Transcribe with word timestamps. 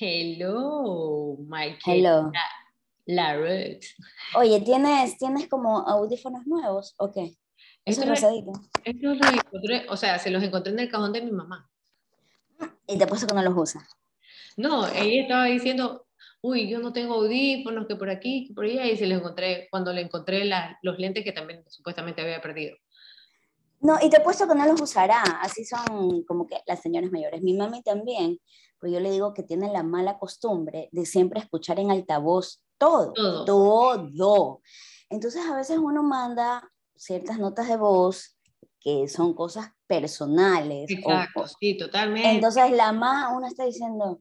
Hello, 0.00 1.36
my 1.46 1.76
Hello. 1.86 2.30
La 3.06 3.36
Ruth. 3.36 3.84
Oye, 4.36 4.60
¿tienes, 4.60 5.18
¿tienes 5.18 5.46
como 5.48 5.86
audífonos 5.86 6.46
nuevos 6.46 6.94
o 6.98 7.12
qué? 7.12 7.36
Eso 7.84 8.02
es 8.02 8.08
rosadito. 8.08 8.52
Estos 8.82 9.18
los 9.18 9.32
encontré, 9.32 9.86
o 9.88 9.96
sea, 9.96 10.18
se 10.18 10.30
los 10.30 10.42
encontré 10.42 10.72
en 10.72 10.80
el 10.80 10.90
cajón 10.90 11.12
de 11.12 11.20
mi 11.20 11.30
mamá. 11.30 11.70
Y 12.86 12.98
te 12.98 13.06
puesto 13.06 13.26
que 13.26 13.34
no 13.34 13.42
los 13.42 13.54
usas. 13.56 13.84
No, 14.56 14.86
ella 14.88 15.22
estaba 15.22 15.44
diciendo, 15.44 16.06
uy, 16.40 16.68
yo 16.68 16.78
no 16.80 16.92
tengo 16.92 17.14
audífonos, 17.14 17.86
que 17.86 17.96
por 17.96 18.08
aquí, 18.08 18.46
que 18.48 18.54
por 18.54 18.64
allá, 18.64 18.86
y 18.86 18.96
se 18.96 19.06
los 19.06 19.18
encontré, 19.18 19.68
cuando 19.70 19.92
le 19.92 20.00
encontré 20.00 20.44
la- 20.44 20.78
los 20.82 20.98
lentes 20.98 21.24
que 21.24 21.32
también 21.32 21.62
supuestamente 21.68 22.22
había 22.22 22.40
perdido. 22.40 22.76
No, 23.80 23.98
y 24.02 24.08
te 24.08 24.16
he 24.16 24.20
puesto 24.20 24.48
que 24.48 24.54
no 24.54 24.64
los 24.66 24.80
usará. 24.80 25.22
Así 25.42 25.64
son 25.64 26.22
como 26.24 26.46
que 26.46 26.56
las 26.66 26.80
señoras 26.80 27.10
mayores. 27.12 27.42
Mi 27.42 27.52
mami 27.52 27.82
también, 27.82 28.38
pues 28.84 28.92
yo 28.92 29.00
le 29.00 29.10
digo 29.10 29.32
que 29.32 29.42
tiene 29.42 29.72
la 29.72 29.82
mala 29.82 30.18
costumbre 30.18 30.90
de 30.92 31.06
siempre 31.06 31.40
escuchar 31.40 31.80
en 31.80 31.90
altavoz 31.90 32.62
todo, 32.76 33.14
Todo. 33.14 33.44
todo. 33.46 34.60
Entonces 35.08 35.42
a 35.50 35.56
veces 35.56 35.78
uno 35.78 36.02
manda 36.02 36.70
ciertas 36.94 37.38
notas 37.38 37.66
de 37.66 37.78
voz 37.78 38.36
que 38.80 39.08
son 39.08 39.32
cosas 39.32 39.70
personales. 39.86 40.90
Exacto, 40.90 41.40
o- 41.40 41.48
sí, 41.48 41.78
totalmente. 41.78 42.28
entonces 42.28 42.70
la 42.72 42.92
más, 42.92 43.32
uno 43.34 43.46
está 43.46 43.64
diciendo, 43.64 44.20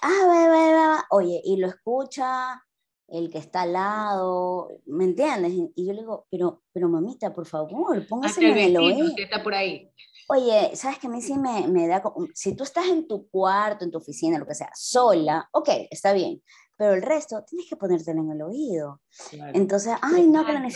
ah, 0.00 0.26
va, 0.26 0.48
va, 0.48 0.72
va", 0.72 1.06
oye, 1.10 1.40
y 1.44 1.56
lo 1.58 1.68
escucha 1.68 2.60
el 3.06 3.30
que 3.30 3.38
está 3.38 3.62
al 3.62 3.74
lado, 3.74 4.70
¿me 4.86 5.04
entiendes? 5.04 5.52
Y- 5.52 5.86
yo 5.86 5.92
le 5.92 6.00
digo, 6.00 6.26
pero, 6.32 6.64
pero 6.72 6.88
mamita, 6.88 7.32
por 7.32 7.46
favor, 7.46 8.04
póngase 8.08 8.40
en 8.44 8.58
el 8.58 8.76
oído. 8.76 9.14
que 9.14 9.22
está 9.22 9.40
por 9.40 9.54
ahí. 9.54 9.88
Oye, 10.28 10.72
¿sabes 10.74 10.98
que 10.98 11.06
a 11.06 11.10
mí 11.10 11.20
sí 11.20 11.36
me, 11.36 11.66
me 11.68 11.86
da... 11.86 12.02
Si 12.34 12.54
tú 12.54 12.64
estás 12.64 12.86
en 12.86 13.06
tu 13.06 13.28
cuarto, 13.28 13.84
en 13.84 13.90
tu 13.90 13.98
oficina, 13.98 14.38
lo 14.38 14.46
que 14.46 14.54
sea, 14.54 14.70
sola, 14.74 15.48
ok, 15.52 15.68
está 15.90 16.12
bien. 16.12 16.42
Pero 16.76 16.94
el 16.94 17.02
resto, 17.02 17.44
tienes 17.44 17.68
que 17.68 17.76
ponértelo 17.76 18.22
en 18.22 18.30
el 18.32 18.42
oído. 18.42 19.00
Claro. 19.30 19.52
Entonces, 19.54 19.94
ay, 20.00 20.26
no, 20.26 20.44
ay. 20.46 20.72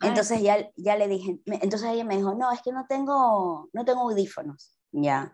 Entonces 0.00 0.40
ya, 0.40 0.70
ya 0.76 0.96
le 0.96 1.08
dije, 1.08 1.40
entonces 1.46 1.90
ella 1.90 2.04
me 2.04 2.16
dijo, 2.16 2.34
no, 2.34 2.50
es 2.52 2.62
que 2.62 2.72
no 2.72 2.86
tengo, 2.88 3.68
no 3.72 3.84
tengo 3.84 4.02
audífonos. 4.02 4.78
Ya. 4.92 5.32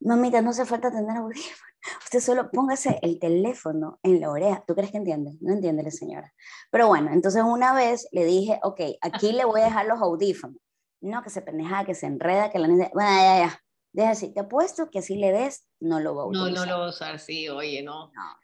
Mamita, 0.00 0.40
no 0.42 0.50
hace 0.50 0.64
falta 0.64 0.90
tener 0.90 1.16
audífonos. 1.16 1.60
Usted 2.04 2.20
solo 2.20 2.50
póngase 2.50 2.98
el 3.02 3.18
teléfono 3.18 3.98
en 4.02 4.20
la 4.20 4.30
oreja. 4.30 4.64
¿Tú 4.66 4.74
crees 4.74 4.90
que 4.90 4.98
entiende? 4.98 5.36
No 5.40 5.52
entiende 5.52 5.82
la 5.82 5.90
señora. 5.90 6.32
Pero 6.70 6.88
bueno, 6.88 7.10
entonces 7.12 7.42
una 7.42 7.74
vez 7.74 8.08
le 8.12 8.24
dije, 8.24 8.58
ok, 8.62 8.80
aquí 9.00 9.32
le 9.32 9.44
voy 9.44 9.60
a 9.60 9.66
dejar 9.66 9.86
los 9.86 10.00
audífonos. 10.00 10.58
No, 11.00 11.22
que 11.22 11.30
se 11.30 11.42
pendeja, 11.42 11.84
que 11.84 11.94
se 11.94 12.06
enreda, 12.06 12.50
que 12.50 12.58
la 12.58 12.68
niña... 12.68 12.90
Bueno, 12.92 13.10
ya, 13.10 13.38
ya. 13.46 13.62
Deja 13.92 14.10
así. 14.10 14.32
Te 14.32 14.40
apuesto 14.40 14.90
que 14.90 14.98
así 14.98 15.16
le 15.16 15.32
des, 15.32 15.66
no 15.80 16.00
lo 16.00 16.14
va 16.14 16.22
a 16.22 16.26
No, 16.26 16.42
utilizar. 16.42 16.66
no 16.66 16.72
lo 16.72 16.78
voy 16.78 16.86
a 16.86 16.90
usar, 16.90 17.18
sí, 17.18 17.48
oye, 17.48 17.82
no. 17.82 18.08
No. 18.12 18.36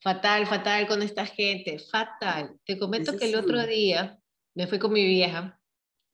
Fatal, 0.00 0.46
fatal 0.46 0.86
con 0.86 1.02
esta 1.02 1.26
gente, 1.26 1.78
fatal. 1.78 2.58
Te 2.64 2.78
comento 2.78 3.16
que 3.16 3.24
el 3.24 3.32
sí. 3.32 3.36
otro 3.36 3.66
día 3.66 4.18
me 4.54 4.66
fui 4.66 4.78
con 4.78 4.92
mi 4.92 5.04
vieja, 5.04 5.60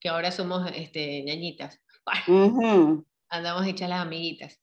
que 0.00 0.08
ahora 0.08 0.30
somos 0.30 0.70
este, 0.74 1.22
ñañitas. 1.22 1.80
Ujú. 2.28 3.04
andamos 3.28 3.66
hechas 3.66 3.88
las 3.88 4.00
amiguitas. 4.00 4.60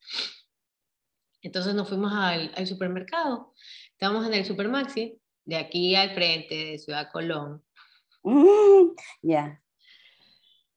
Entonces 1.42 1.74
nos 1.74 1.88
fuimos 1.88 2.12
al, 2.14 2.52
al 2.56 2.66
supermercado. 2.66 3.52
Estábamos 3.90 4.26
en 4.26 4.34
el 4.34 4.44
Supermaxi, 4.44 5.20
de 5.44 5.56
aquí 5.56 5.94
al 5.94 6.14
frente 6.14 6.54
de 6.54 6.78
Ciudad 6.78 7.08
Colón. 7.12 7.64
Ujú. 8.22 8.94
Ya. 9.22 9.60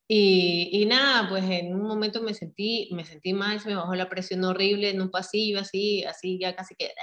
Y, 0.07 0.69
y 0.71 0.85
nada, 0.85 1.27
pues 1.29 1.43
en 1.45 1.73
un 1.73 1.81
momento 1.87 2.21
me 2.21 2.33
sentí, 2.35 2.89
me 2.93 3.05
sentí 3.05 3.33
mal, 3.33 3.59
se 3.59 3.69
me 3.69 3.75
bajó 3.75 3.95
la 3.95 4.09
presión 4.09 4.43
horrible 4.43 4.89
en 4.91 5.01
un 5.01 5.09
pasillo, 5.11 5.59
así, 5.59 6.03
así, 6.03 6.39
ya 6.39 6.55
casi 6.55 6.75
que... 6.75 6.91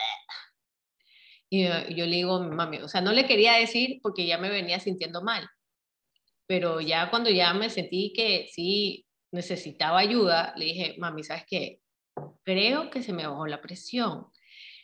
Y 1.50 1.64
yo, 1.64 1.70
yo 1.90 2.06
le 2.06 2.16
digo 2.16 2.40
mami, 2.42 2.78
o 2.78 2.88
sea, 2.88 3.02
no 3.02 3.12
le 3.12 3.26
quería 3.26 3.54
decir 3.54 4.00
porque 4.02 4.26
ya 4.26 4.38
me 4.38 4.48
venía 4.48 4.80
sintiendo 4.80 5.22
mal, 5.22 5.46
pero 6.46 6.80
ya 6.80 7.10
cuando 7.10 7.30
ya 7.30 7.54
me 7.54 7.70
sentí 7.70 8.12
que 8.14 8.48
sí 8.52 9.06
necesitaba 9.32 9.98
ayuda, 9.98 10.54
le 10.56 10.64
dije, 10.66 10.96
mami, 10.98 11.24
¿sabes 11.24 11.44
qué? 11.46 11.80
Creo 12.44 12.90
que 12.90 13.02
se 13.02 13.12
me 13.12 13.26
bajó 13.26 13.46
la 13.46 13.60
presión. 13.60 14.26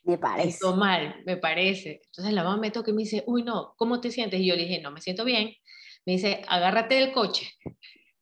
Me 0.03 0.17
Me 0.17 0.19
parece. 0.19 0.59
siento 0.59 0.77
mal, 0.77 1.23
me 1.27 1.37
parece. 1.37 2.01
Entonces 2.07 2.33
la 2.35 2.45
mamá 2.45 2.57
me 2.59 2.71
toca 2.71 2.91
y 2.91 2.95
me 2.95 3.03
dice, 3.03 3.25
uy, 3.27 3.43
no, 3.43 3.75
¿cómo 3.77 4.01
te 4.01 4.11
sientes? 4.11 4.41
Y 4.41 4.47
yo 4.47 4.57
le 4.57 4.63
dije, 4.65 4.81
no, 4.81 4.91
me 4.91 5.01
siento 5.01 5.25
bien. 5.25 5.55
Me 6.07 6.15
dice, 6.15 6.43
agárrate 6.49 6.95
del 6.97 7.13
coche, 7.13 7.51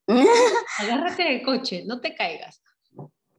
agárrate 0.78 1.22
del 1.24 1.42
coche, 1.42 1.84
no 1.86 2.00
te 2.00 2.14
caigas. 2.14 2.62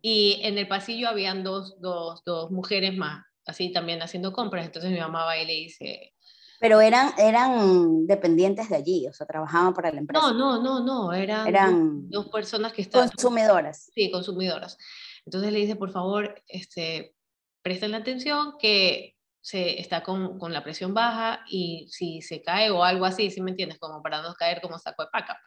Y 0.02 0.40
en 0.44 0.58
el 0.58 0.68
pasillo 0.68 1.10
habían 1.10 1.44
dos, 1.44 1.82
dos, 1.82 2.24
dos 2.24 2.52
mujeres 2.52 2.96
más, 2.96 3.26
así 3.46 3.72
también 3.72 4.02
haciendo 4.02 4.32
compras. 4.32 4.66
Entonces 4.66 4.92
mi 4.92 5.00
mamá 5.00 5.26
va 5.26 5.38
y 5.38 5.46
le 5.46 5.54
dice, 5.54 6.14
Pero 6.60 6.80
eran, 6.82 7.12
eran 7.18 8.06
dependientes 8.06 8.70
de 8.70 8.76
allí, 8.76 9.08
o 9.08 9.14
sea, 9.14 9.26
trabajaban 9.28 9.74
para 9.74 9.92
la 9.92 10.00
empresa. 10.00 10.32
no, 10.32 10.34
no, 10.34 10.62
no, 10.62 10.84
no, 10.84 11.14
eran, 11.14 11.48
Eran 11.48 12.10
dos, 12.10 12.26
dos 12.26 12.32
personas 12.32 12.74
que 12.74 12.84
estaban, 12.84 13.10
consumidoras. 13.10 13.92
sí, 13.94 14.12
consumidoras. 14.12 14.78
Entonces 15.26 15.52
le 15.52 15.60
dice, 15.60 15.76
por 15.76 15.92
favor, 15.92 16.42
este, 16.48 17.16
presten 17.62 17.92
la 17.92 17.98
atención 17.98 18.54
que 18.60 19.17
se 19.48 19.80
está 19.80 20.04
con, 20.04 20.38
con 20.38 20.52
la 20.52 20.62
presión 20.62 20.94
baja 20.94 21.46
y 21.50 21.88
si 21.90 22.22
se 22.22 22.42
cae 22.42 22.70
o 22.70 22.84
algo 22.84 23.06
así, 23.06 23.32
¿sí 23.32 23.40
me 23.42 23.52
entiendes? 23.52 23.80
Como 23.80 24.02
para 24.04 24.22
no 24.22 24.34
caer 24.34 24.60
como 24.60 24.78
saco 24.78 25.04
de 25.04 25.10
paca. 25.10 25.40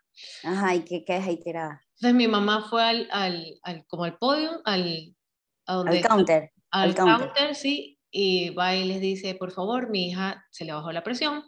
Ajá, 0.42 0.74
y 0.74 0.84
que 0.86 1.04
quedas 1.04 1.26
ahí 1.26 1.38
tirada. 1.38 1.82
Entonces 1.96 2.14
mi 2.14 2.26
mamá 2.26 2.66
fue 2.70 2.82
al, 2.82 3.08
al, 3.12 3.58
al- 3.62 3.84
como 3.88 4.04
al 4.04 4.16
podio, 4.16 4.62
al, 4.64 5.14
a 5.66 5.74
donde 5.74 5.98
Al 5.98 6.08
counter. 6.08 6.50
al 6.70 6.88
al 6.88 6.94
counter. 6.94 7.26
counter, 7.28 7.54
sí, 7.54 7.98
y 8.10 8.48
va 8.54 8.74
y 8.74 8.84
les 8.86 9.02
dice, 9.02 9.34
por 9.34 9.50
favor, 9.52 9.90
mi 9.90 10.08
hija 10.08 10.46
se 10.50 10.64
le 10.64 10.72
bajó 10.72 10.92
la 10.92 11.02
presión, 11.04 11.44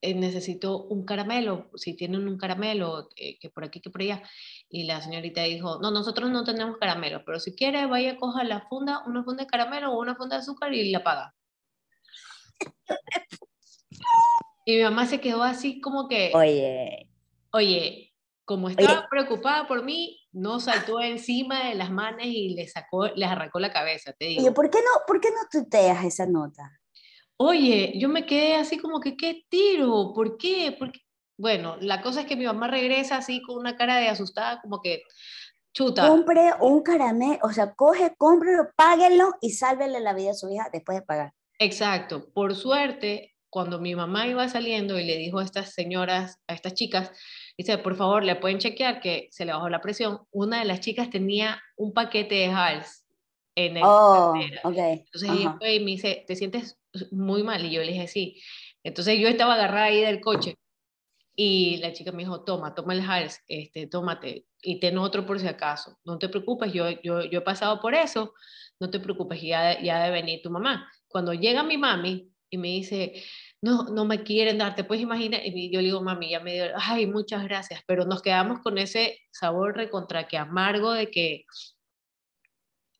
eh, 0.00 0.14
necesito 0.14 0.84
un 0.84 1.04
caramelo, 1.04 1.68
si 1.74 1.96
tienen 1.96 2.28
un 2.28 2.38
caramelo, 2.38 3.08
eh, 3.16 3.40
que 3.40 3.50
por 3.50 3.64
aquí, 3.64 3.80
que 3.80 3.90
por 3.90 4.02
allá. 4.02 4.22
Y 4.68 4.84
la 4.84 5.00
señorita 5.00 5.42
dijo, 5.42 5.80
no, 5.82 5.90
nosotros 5.90 6.30
no 6.30 6.44
tenemos 6.44 6.76
caramelo, 6.78 7.24
pero 7.26 7.40
si 7.40 7.56
quiere, 7.56 7.86
vaya, 7.86 8.16
coja 8.16 8.44
la 8.44 8.68
funda, 8.68 9.02
una 9.04 9.24
funda 9.24 9.42
de 9.42 9.48
caramelo 9.50 9.90
o 9.92 10.00
una 10.00 10.14
funda 10.14 10.36
de 10.36 10.42
azúcar 10.42 10.72
y 10.72 10.92
la 10.92 11.02
paga. 11.02 11.34
Y 14.64 14.76
mi 14.76 14.82
mamá 14.82 15.06
se 15.06 15.18
quedó 15.18 15.42
así 15.42 15.80
como 15.80 16.08
que, 16.08 16.30
Oye, 16.34 17.08
oye, 17.52 18.14
como 18.44 18.68
estaba 18.68 19.06
preocupada 19.10 19.66
por 19.66 19.82
mí, 19.82 20.20
no 20.32 20.60
saltó 20.60 21.00
encima 21.00 21.68
de 21.68 21.74
las 21.74 21.90
manes 21.90 22.26
y 22.26 22.50
le 22.50 22.68
sacó, 22.68 23.06
les 23.08 23.28
arrancó 23.28 23.60
la 23.60 23.72
cabeza, 23.72 24.12
te 24.12 24.26
digo. 24.26 24.42
oye, 24.42 24.52
¿por 24.52 24.70
qué 24.70 24.78
no, 24.78 25.06
por 25.06 25.20
qué 25.20 25.30
no 25.30 25.40
tuteas 25.50 26.04
esa 26.04 26.26
nota? 26.26 26.70
Oye, 27.38 27.92
yo 27.96 28.08
me 28.08 28.26
quedé 28.26 28.56
así 28.56 28.78
como 28.78 29.00
que, 29.00 29.16
¿qué 29.16 29.44
tiro? 29.48 30.12
¿Por 30.14 30.36
qué? 30.36 30.76
Porque, 30.78 31.00
bueno, 31.38 31.76
la 31.80 32.02
cosa 32.02 32.22
es 32.22 32.26
que 32.26 32.36
mi 32.36 32.44
mamá 32.44 32.68
regresa 32.68 33.16
así 33.16 33.40
con 33.40 33.56
una 33.56 33.76
cara 33.76 33.96
de 33.96 34.08
asustada, 34.08 34.60
como 34.60 34.82
que, 34.82 35.02
chuta, 35.72 36.08
Compre 36.08 36.50
un 36.60 36.82
caramelo, 36.82 37.38
o 37.42 37.52
sea, 37.52 37.74
coge, 37.74 38.14
cómprelo, 38.18 38.70
páguenlo 38.76 39.34
y 39.40 39.52
sálvele 39.52 40.00
la 40.00 40.14
vida 40.14 40.32
a 40.32 40.34
su 40.34 40.50
hija 40.50 40.68
después 40.72 40.98
de 40.98 41.06
pagar. 41.06 41.32
Exacto. 41.58 42.30
Por 42.32 42.54
suerte, 42.54 43.34
cuando 43.50 43.80
mi 43.80 43.94
mamá 43.94 44.26
iba 44.26 44.48
saliendo 44.48 44.98
y 44.98 45.04
le 45.04 45.16
dijo 45.16 45.38
a 45.38 45.44
estas 45.44 45.72
señoras, 45.72 46.38
a 46.46 46.54
estas 46.54 46.74
chicas, 46.74 47.12
dice, 47.56 47.78
por 47.78 47.96
favor, 47.96 48.24
le 48.24 48.36
pueden 48.36 48.58
chequear 48.58 49.00
que 49.00 49.28
se 49.30 49.44
le 49.44 49.52
bajó 49.52 49.68
la 49.68 49.80
presión. 49.80 50.20
Una 50.30 50.60
de 50.60 50.64
las 50.66 50.80
chicas 50.80 51.10
tenía 51.10 51.60
un 51.76 51.92
paquete 51.92 52.34
de 52.34 52.46
Hals 52.46 53.04
en 53.54 53.76
el 53.78 53.82
Oh, 53.86 54.34
cartera. 54.34 54.60
ok. 54.64 54.76
Entonces 54.78 55.30
ajá. 55.30 55.56
fue 55.58 55.74
y 55.74 55.80
me 55.80 55.92
dice, 55.92 56.24
¿te 56.26 56.36
sientes 56.36 56.78
muy 57.10 57.42
mal? 57.42 57.64
Y 57.64 57.70
yo 57.72 57.80
le 57.82 57.92
dije, 57.92 58.06
sí. 58.06 58.40
Entonces 58.84 59.18
yo 59.18 59.28
estaba 59.28 59.54
agarrada 59.54 59.86
ahí 59.86 60.00
del 60.02 60.20
coche 60.20 60.56
y 61.34 61.78
la 61.78 61.92
chica 61.92 62.12
me 62.12 62.18
dijo, 62.24 62.44
toma, 62.44 62.74
toma 62.74 62.94
el 62.94 63.00
Hals, 63.00 63.40
este, 63.48 63.86
tómate 63.86 64.46
y 64.60 64.80
ten 64.80 64.98
otro 64.98 65.24
por 65.24 65.38
si 65.40 65.46
acaso. 65.46 65.98
No 66.04 66.18
te 66.18 66.28
preocupes, 66.28 66.72
yo, 66.72 66.90
yo, 67.02 67.22
yo 67.24 67.38
he 67.38 67.42
pasado 67.42 67.80
por 67.80 67.94
eso, 67.94 68.34
no 68.80 68.90
te 68.90 69.00
preocupes, 69.00 69.40
ya, 69.40 69.80
ya 69.80 70.02
debe 70.02 70.20
venir 70.20 70.40
tu 70.42 70.50
mamá. 70.50 70.90
Cuando 71.08 71.32
llega 71.32 71.62
mi 71.62 71.76
mami 71.78 72.30
y 72.50 72.58
me 72.58 72.68
dice, 72.68 73.22
no, 73.60 73.84
no 73.84 74.04
me 74.04 74.22
quieren 74.22 74.58
dar, 74.58 74.74
te 74.74 74.84
puedes 74.84 75.02
imaginar, 75.02 75.40
y 75.44 75.70
yo 75.72 75.80
le 75.80 75.86
digo, 75.86 76.02
mami, 76.02 76.30
ya 76.30 76.40
me 76.40 76.54
dio, 76.54 76.64
ay, 76.76 77.06
muchas 77.06 77.44
gracias, 77.44 77.82
pero 77.86 78.04
nos 78.04 78.22
quedamos 78.22 78.60
con 78.60 78.78
ese 78.78 79.18
sabor 79.32 79.76
recontra 79.76 80.28
que 80.28 80.36
amargo 80.38 80.92
de 80.92 81.10
que 81.10 81.44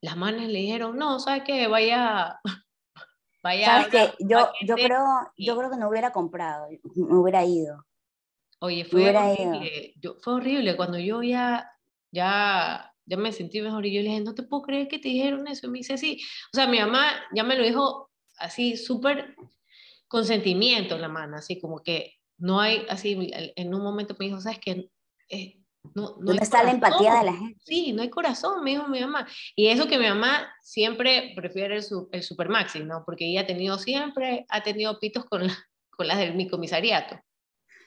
las 0.01 0.17
manes 0.17 0.47
le 0.49 0.59
dijeron, 0.59 0.97
no, 0.97 1.19
¿sabes 1.19 1.43
qué? 1.45 1.67
Vaya, 1.67 2.39
vaya. 3.43 3.65
¿Sabes 3.65 3.87
qué? 3.87 4.13
Yo, 4.19 4.51
yo, 4.61 4.75
paquete". 4.75 4.87
creo, 4.87 5.05
y- 5.35 5.45
yo 5.45 5.57
creo 5.57 5.69
que 5.69 5.77
no 5.77 5.89
hubiera 5.89 6.11
comprado, 6.11 6.67
me 6.95 7.17
hubiera 7.17 7.45
ido. 7.45 7.85
Oye, 8.61 8.83
fue 8.83 9.09
horrible, 9.09 9.93
yo, 10.01 10.15
fue 10.21 10.33
horrible, 10.33 10.75
cuando 10.75 10.99
yo 10.99 11.23
ya, 11.23 11.71
ya, 12.11 12.93
ya 13.05 13.17
me 13.17 13.31
sentí 13.31 13.61
mejor 13.61 13.85
y 13.85 13.93
yo 13.93 14.01
le 14.01 14.09
dije, 14.09 14.21
no 14.21 14.35
te 14.35 14.43
puedo 14.43 14.63
creer 14.63 14.89
que 14.89 14.99
te 14.99 15.07
dijeron 15.07 15.47
eso, 15.47 15.67
y 15.67 15.69
me 15.69 15.77
dice, 15.77 15.97
sí, 15.97 16.21
o 16.53 16.57
sea, 16.57 16.67
mi 16.67 16.77
mamá 16.77 17.09
ya 17.33 17.45
me 17.45 17.55
lo 17.55 17.63
dijo 17.63 18.08
así, 18.39 18.77
súper 18.77 19.35
con 20.07 20.25
sentimiento 20.25 20.97
la 20.97 21.07
mano, 21.07 21.37
así 21.37 21.59
como 21.59 21.81
que 21.83 22.15
no 22.37 22.59
hay, 22.59 22.85
así, 22.89 23.31
en 23.33 23.73
un 23.73 23.83
momento 23.83 24.15
me 24.17 24.25
dijo, 24.25 24.41
¿sabes 24.41 24.59
qué? 24.59 24.89
Eh, 25.29 25.55
No, 25.93 26.15
no 26.19 26.25
¿Dónde 26.25 26.43
está 26.43 26.63
la 26.63 26.71
empatía 26.71 27.15
de 27.15 27.25
la 27.25 27.33
gente? 27.33 27.59
Sí, 27.63 27.93
no 27.93 28.01
hay 28.01 28.09
corazón, 28.09 28.63
me 28.63 28.71
dijo 28.71 28.87
mi 28.87 28.99
mamá. 28.99 29.27
Y 29.55 29.67
eso 29.67 29.87
que 29.87 29.97
mi 29.97 30.07
mamá 30.07 30.47
siempre 30.61 31.33
prefiere 31.35 31.77
el, 31.77 31.83
el 32.11 32.23
Super 32.23 32.49
Maxi, 32.49 32.79
¿no? 32.79 33.03
Porque 33.05 33.25
ella 33.25 33.41
ha 33.41 33.47
tenido 33.47 33.77
siempre, 33.77 34.45
ha 34.49 34.63
tenido 34.63 34.99
pitos 34.99 35.25
con, 35.25 35.43
con 35.91 36.07
las 36.07 36.17
del 36.17 36.35
mi 36.35 36.49
comisariato. 36.49 37.19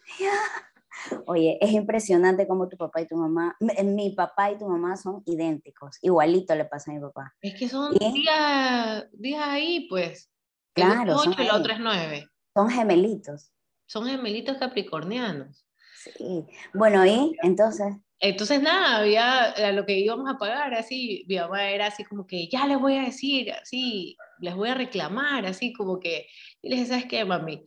Oye, 1.26 1.58
es 1.60 1.72
impresionante 1.72 2.46
cómo 2.46 2.68
tu 2.68 2.76
papá 2.76 3.00
y 3.00 3.06
tu 3.06 3.16
mamá, 3.16 3.56
mi 3.82 4.10
papá 4.10 4.52
y 4.52 4.58
tu 4.58 4.68
mamá 4.68 4.96
son 4.96 5.22
idénticos, 5.26 5.98
igualito 6.02 6.54
le 6.54 6.64
pasa 6.64 6.90
a 6.90 6.94
mi 6.94 7.00
papá. 7.00 7.34
Es 7.40 7.58
que 7.58 7.68
son 7.68 7.94
días, 7.94 9.06
días 9.12 9.42
ahí, 9.42 9.86
pues. 9.88 10.30
Claro. 10.74 11.16
Ocho 11.16 11.34
y 11.38 11.42
el 11.42 11.50
otro 11.50 11.72
es 11.72 11.80
nueve. 11.80 12.28
Son 12.54 12.68
gemelitos. 12.68 13.52
Son 13.86 14.06
gemelitos 14.06 14.58
capricornianos. 14.58 15.66
Sí. 16.02 16.44
Bueno, 16.74 17.06
¿y 17.06 17.36
entonces? 17.42 17.94
Entonces, 18.18 18.62
nada, 18.62 18.98
había 18.98 19.72
lo 19.72 19.84
que 19.84 19.98
íbamos 19.98 20.32
a 20.32 20.38
pagar, 20.38 20.74
así, 20.74 21.24
mi 21.28 21.36
mamá 21.36 21.70
era 21.70 21.88
así 21.88 22.04
como 22.04 22.24
que, 22.24 22.46
ya 22.48 22.66
les 22.68 22.78
voy 22.78 22.96
a 22.96 23.02
decir, 23.02 23.52
así, 23.52 24.16
les 24.38 24.54
voy 24.54 24.68
a 24.68 24.74
reclamar, 24.74 25.44
así 25.44 25.72
como 25.72 25.98
que, 25.98 26.28
y 26.62 26.68
les 26.68 26.78
dije, 26.78 26.88
¿sabes 26.90 27.06
qué, 27.06 27.24
mami? 27.24 27.64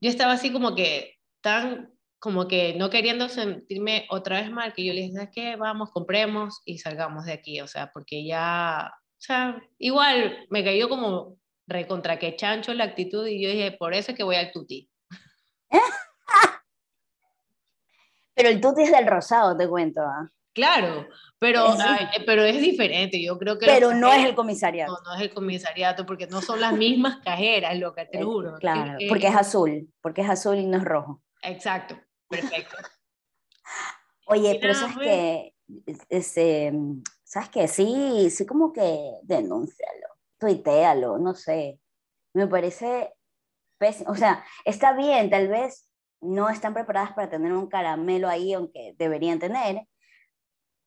Yo 0.00 0.08
estaba 0.08 0.32
así 0.32 0.50
como 0.50 0.74
que 0.74 1.18
tan 1.42 1.92
como 2.18 2.48
que 2.48 2.74
no 2.74 2.90
queriendo 2.90 3.28
sentirme 3.28 4.06
otra 4.10 4.40
vez 4.40 4.50
mal, 4.50 4.72
que 4.72 4.84
yo 4.84 4.92
les 4.92 5.12
dije, 5.12 5.30
¿qué? 5.32 5.56
Vamos, 5.56 5.90
compremos 5.90 6.62
y 6.64 6.78
salgamos 6.78 7.26
de 7.26 7.32
aquí, 7.32 7.60
o 7.60 7.68
sea, 7.68 7.92
porque 7.92 8.24
ya, 8.24 8.90
o 8.90 9.20
sea, 9.20 9.62
igual 9.78 10.46
me 10.50 10.64
cayó 10.64 10.88
como 10.88 11.36
recontra 11.68 12.18
que 12.18 12.34
chancho 12.34 12.74
la 12.74 12.84
actitud 12.84 13.26
y 13.26 13.42
yo 13.42 13.50
dije, 13.50 13.72
por 13.72 13.94
eso 13.94 14.12
es 14.12 14.16
que 14.16 14.24
voy 14.24 14.36
al 14.36 14.50
tuti. 14.50 14.90
pero 18.34 18.48
el 18.48 18.60
tuti 18.60 18.82
es 18.82 18.90
del 18.90 19.06
rosado, 19.06 19.56
te 19.56 19.68
cuento. 19.68 20.00
¿ah? 20.00 20.30
Claro, 20.54 21.06
pero 21.38 21.74
es, 21.74 22.24
pero 22.26 22.42
es 22.42 22.60
diferente, 22.60 23.22
yo 23.22 23.38
creo 23.38 23.58
que... 23.58 23.66
Pero 23.66 23.94
no 23.94 24.12
es 24.12 24.24
el 24.24 24.34
comisariato. 24.34 24.92
No, 24.92 24.98
no 25.04 25.14
es 25.14 25.22
el 25.22 25.32
comisariato, 25.32 26.04
porque 26.04 26.26
no 26.26 26.40
son 26.40 26.60
las 26.60 26.72
mismas 26.72 27.18
cajeras, 27.22 27.78
lo 27.78 27.92
que 27.92 28.06
te 28.06 28.18
eh, 28.18 28.24
juro. 28.24 28.56
Claro, 28.56 28.98
porque 29.08 29.28
es 29.28 29.36
azul, 29.36 29.92
porque 30.00 30.22
es 30.22 30.30
azul 30.30 30.56
y 30.56 30.66
no 30.66 30.78
es 30.78 30.84
rojo. 30.84 31.22
Exacto. 31.42 31.96
Perfecto. 32.28 32.76
Oye, 34.26 34.58
pero 34.60 34.74
sabes 34.74 34.98
que, 34.98 35.54
este, 36.08 36.72
sabes 37.22 37.48
que 37.50 37.68
sí, 37.68 38.28
sí 38.30 38.44
como 38.44 38.72
que 38.72 39.12
denúncialo, 39.22 40.08
tuitealo, 40.38 41.18
no 41.18 41.34
sé. 41.34 41.78
Me 42.34 42.46
parece 42.46 43.12
pésimo. 43.78 44.10
O 44.10 44.14
sea, 44.14 44.44
está 44.64 44.92
bien, 44.92 45.30
tal 45.30 45.48
vez 45.48 45.90
no 46.20 46.48
están 46.48 46.74
preparadas 46.74 47.12
para 47.12 47.30
tener 47.30 47.52
un 47.52 47.68
caramelo 47.68 48.28
ahí, 48.28 48.52
aunque 48.52 48.94
deberían 48.98 49.38
tener. 49.38 49.82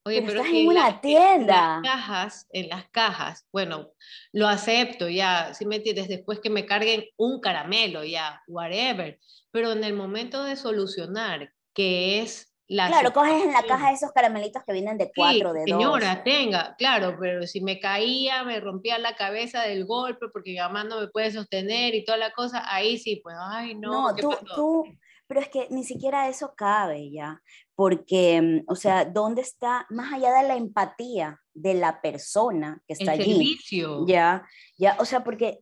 Oye, 0.03 0.23
pero, 0.23 0.41
estás 0.41 0.53
en 0.53 0.67
una 0.67 0.99
tienda. 0.99 1.77
En 1.77 1.83
las 1.83 1.93
cajas, 1.93 2.47
en 2.49 2.69
las 2.69 2.89
cajas, 2.89 3.47
bueno, 3.51 3.91
lo 4.31 4.47
acepto 4.47 5.07
ya, 5.07 5.53
si 5.53 5.65
me 5.65 5.75
entiendes, 5.75 6.07
después 6.07 6.39
que 6.39 6.49
me 6.49 6.65
carguen 6.65 7.05
un 7.17 7.39
caramelo 7.39 8.03
ya, 8.03 8.41
whatever 8.47 9.19
pero 9.51 9.73
en 9.73 9.83
el 9.83 9.93
momento 9.93 10.43
de 10.43 10.55
solucionar, 10.55 11.53
que 11.73 12.21
es 12.21 12.50
la... 12.71 12.87
Claro, 12.87 13.11
coges 13.11 13.43
en 13.43 13.51
la 13.51 13.63
caja 13.63 13.91
esos 13.91 14.13
caramelitos 14.13 14.63
que 14.63 14.71
vienen 14.71 14.97
de 14.97 15.11
cuatro, 15.13 15.51
de 15.51 15.65
dos. 15.67 15.69
Señora, 15.69 16.23
tenga, 16.23 16.73
claro, 16.77 17.17
pero 17.19 17.45
si 17.45 17.59
me 17.59 17.81
caía, 17.81 18.45
me 18.45 18.61
rompía 18.61 18.97
la 18.97 19.15
cabeza 19.17 19.63
del 19.63 19.85
golpe 19.85 20.27
porque 20.31 20.51
mi 20.51 20.57
mamá 20.57 20.85
no 20.85 21.01
me 21.01 21.07
puede 21.09 21.31
sostener 21.31 21.93
y 21.95 22.05
toda 22.05 22.17
la 22.17 22.31
cosa, 22.31 22.63
ahí 22.65 22.97
sí, 22.97 23.19
pues, 23.21 23.35
ay, 23.37 23.75
no. 23.75 24.11
No, 24.11 24.15
tú, 24.15 24.33
tú, 24.55 24.85
pero 25.27 25.41
es 25.41 25.49
que 25.49 25.67
ni 25.69 25.83
siquiera 25.83 26.29
eso 26.29 26.53
cabe 26.55 27.11
ya, 27.11 27.41
porque, 27.75 28.41
mm, 28.41 28.71
o 28.71 28.75
sea, 28.75 29.03
¿dónde 29.03 29.41
está, 29.41 29.85
más 29.89 30.13
allá 30.13 30.31
de 30.33 30.47
la 30.47 30.55
empatía 30.55 31.41
de 31.53 31.73
la 31.73 32.01
persona 32.01 32.81
que 32.87 32.93
está 32.93 33.15
El 33.15 33.21
allí? 33.21 33.33
Servicio. 33.33 34.07
Ya, 34.07 34.47
ya, 34.77 34.95
o 34.97 35.03
sea, 35.03 35.25
porque 35.25 35.59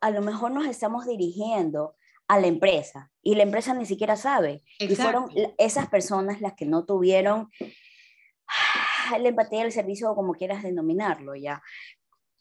a 0.00 0.10
lo 0.10 0.22
mejor 0.22 0.52
nos 0.52 0.66
estamos 0.66 1.04
dirigiendo 1.04 1.96
a 2.28 2.40
la 2.40 2.46
empresa 2.46 3.10
y 3.22 3.34
la 3.34 3.42
empresa 3.42 3.74
ni 3.74 3.86
siquiera 3.86 4.16
sabe. 4.16 4.62
Y 4.78 4.94
fueron 4.96 5.28
esas 5.58 5.88
personas 5.88 6.40
las 6.40 6.54
que 6.54 6.66
no 6.66 6.84
tuvieron 6.84 7.50
la 9.18 9.28
empatía 9.28 9.62
del 9.62 9.72
servicio 9.72 10.10
o 10.10 10.14
como 10.14 10.34
quieras 10.34 10.62
denominarlo 10.62 11.34
ya. 11.34 11.62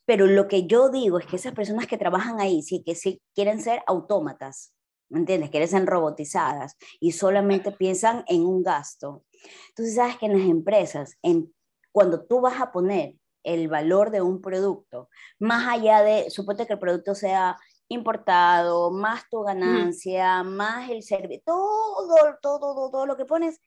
Pero 0.05 0.27
lo 0.27 0.47
que 0.47 0.67
yo 0.67 0.89
digo 0.89 1.19
es 1.19 1.25
que 1.25 1.37
esas 1.37 1.53
personas 1.53 1.87
que 1.87 1.97
trabajan 1.97 2.39
ahí, 2.39 2.61
sí, 2.61 2.83
que 2.85 2.95
sí 2.95 3.21
quieren 3.33 3.61
ser 3.61 3.81
autómatas, 3.87 4.73
¿me 5.09 5.19
entiendes? 5.19 5.49
Quieren 5.49 5.69
ser 5.69 5.85
robotizadas 5.85 6.75
y 6.99 7.13
solamente 7.13 7.71
piensan 7.71 8.25
en 8.27 8.45
un 8.45 8.63
gasto. 8.63 9.23
Entonces, 9.69 9.95
sabes 9.95 10.17
que 10.17 10.25
en 10.25 10.37
las 10.37 10.49
empresas, 10.49 11.17
en, 11.21 11.53
cuando 11.91 12.25
tú 12.25 12.41
vas 12.41 12.59
a 12.59 12.71
poner 12.71 13.15
el 13.43 13.67
valor 13.67 14.09
de 14.11 14.21
un 14.21 14.41
producto, 14.41 15.09
más 15.39 15.67
allá 15.67 16.01
de, 16.01 16.29
suponte 16.29 16.65
que 16.65 16.73
el 16.73 16.79
producto 16.79 17.15
sea 17.15 17.57
importado, 17.93 18.91
más 18.91 19.29
tu 19.29 19.41
ganancia, 19.43 20.43
más 20.43 20.89
el 20.89 21.03
servicio, 21.03 21.41
todo, 21.45 22.37
todo, 22.41 22.59
todo, 22.59 22.91
todo 22.91 23.05
lo 23.05 23.17
que 23.17 23.25
pones, 23.25 23.61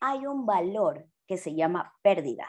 hay 0.00 0.26
un 0.26 0.46
valor 0.46 1.06
que 1.26 1.38
se 1.38 1.54
llama 1.54 1.94
pérdida. 2.02 2.48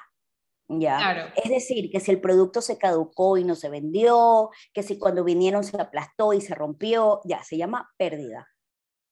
¿ya? 0.67 1.31
Es 1.35 1.49
decir, 1.49 1.91
que 1.91 1.99
si 1.99 2.11
el 2.11 2.21
producto 2.21 2.61
se 2.61 2.77
caducó 2.77 3.37
y 3.37 3.43
no 3.43 3.55
se 3.55 3.69
vendió, 3.69 4.49
que 4.73 4.83
si 4.83 4.97
cuando 4.97 5.23
vinieron 5.23 5.63
se 5.63 5.79
aplastó 5.79 6.33
y 6.33 6.41
se 6.41 6.55
rompió, 6.55 7.21
ya, 7.25 7.43
se 7.43 7.57
llama 7.57 7.91
pérdida. 7.97 8.47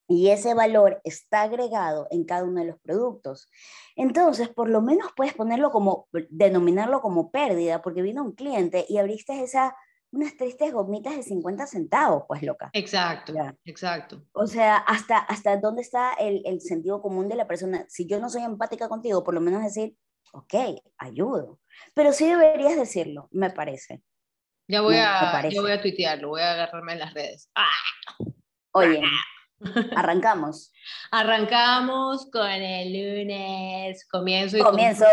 Y 0.07 0.29
ese 0.29 0.53
valor 0.53 0.99
está 1.05 1.43
agregado 1.43 2.07
en 2.11 2.25
cada 2.25 2.43
uno 2.43 2.59
de 2.59 2.67
los 2.67 2.79
productos. 2.81 3.49
Entonces, 3.95 4.49
por 4.49 4.69
lo 4.69 4.81
menos 4.81 5.11
puedes 5.15 5.33
ponerlo 5.33 5.71
como, 5.71 6.09
denominarlo 6.29 7.01
como 7.01 7.31
pérdida, 7.31 7.81
porque 7.81 8.01
vino 8.01 8.23
un 8.23 8.33
cliente 8.33 8.85
y 8.89 8.97
abriste 8.97 9.41
esa 9.41 9.75
unas 10.11 10.35
tristes 10.35 10.73
gomitas 10.73 11.15
de 11.15 11.23
50 11.23 11.67
centavos, 11.67 12.23
pues 12.27 12.43
loca. 12.43 12.69
Exacto, 12.73 13.33
exacto. 13.65 14.23
O 14.33 14.45
sea, 14.45 14.77
hasta, 14.77 15.17
hasta 15.17 15.57
dónde 15.57 15.81
está 15.81 16.13
el, 16.13 16.41
el, 16.45 16.61
sentido 16.61 17.01
común 17.01 17.29
de 17.29 17.35
la 17.35 17.47
persona. 17.47 17.85
Si 17.87 18.07
yo 18.07 18.19
no 18.19 18.29
soy 18.29 18.43
empática 18.43 18.89
contigo, 18.89 19.23
por 19.23 19.33
lo 19.33 19.41
menos 19.41 19.63
decir, 19.63 19.95
ok, 20.33 20.53
ayudo. 20.97 21.59
Pero 21.93 22.13
sí 22.13 22.27
deberías 22.27 22.75
decirlo, 22.75 23.29
me 23.31 23.49
parece. 23.49 24.01
Ya 24.67 24.81
voy, 24.81 24.95
a, 24.95 25.49
ya 25.49 25.61
voy 25.61 25.71
a 25.71 25.81
tuitearlo, 25.81 26.29
voy 26.29 26.41
a 26.41 26.53
agarrarme 26.53 26.93
en 26.93 26.99
las 26.99 27.13
redes. 27.13 27.49
¡Ah! 27.55 27.67
Oye, 28.73 29.01
arrancamos. 29.95 30.71
arrancamos 31.11 32.29
con 32.31 32.49
el 32.49 32.93
lunes, 32.93 34.07
comienzo 34.09 34.57
y 34.57 34.61
comienzo. 34.61 35.05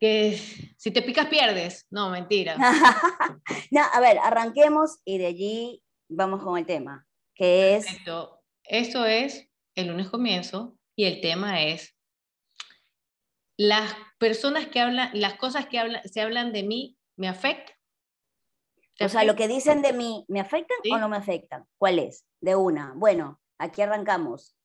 Que 0.00 0.40
si 0.78 0.90
te 0.90 1.02
picas 1.02 1.26
pierdes. 1.26 1.86
No, 1.90 2.10
mentira. 2.10 2.56
no, 3.70 3.82
a 3.92 4.00
ver, 4.00 4.18
arranquemos 4.18 4.98
y 5.04 5.18
de 5.18 5.26
allí 5.26 5.82
vamos 6.08 6.42
con 6.42 6.58
el 6.58 6.66
tema, 6.66 7.06
que 7.34 7.76
es... 7.76 7.84
Perfecto. 7.84 8.42
Esto 8.64 9.04
es 9.04 9.48
el 9.74 9.88
lunes 9.88 10.08
comienzo 10.08 10.76
y 10.96 11.04
el 11.04 11.20
tema 11.20 11.62
es 11.62 11.96
las 13.56 13.94
personas 14.18 14.68
que 14.68 14.80
hablan, 14.80 15.10
las 15.12 15.34
cosas 15.34 15.66
que 15.66 15.78
hablan, 15.78 16.02
se 16.08 16.20
hablan 16.22 16.52
de 16.52 16.62
mí, 16.62 16.96
¿me 17.16 17.28
afectan? 17.28 17.76
O 19.00 19.08
sea, 19.08 19.24
lo 19.24 19.34
que 19.34 19.48
dicen 19.48 19.82
de 19.82 19.92
mí, 19.92 20.24
¿me 20.28 20.40
afectan 20.40 20.78
o 20.92 20.98
no 20.98 21.08
me 21.08 21.16
afectan? 21.16 21.66
¿Cuál 21.78 21.98
es? 21.98 22.24
De 22.40 22.54
una. 22.56 22.92
Bueno, 22.96 23.40
aquí 23.58 23.82
arrancamos. 23.82 24.56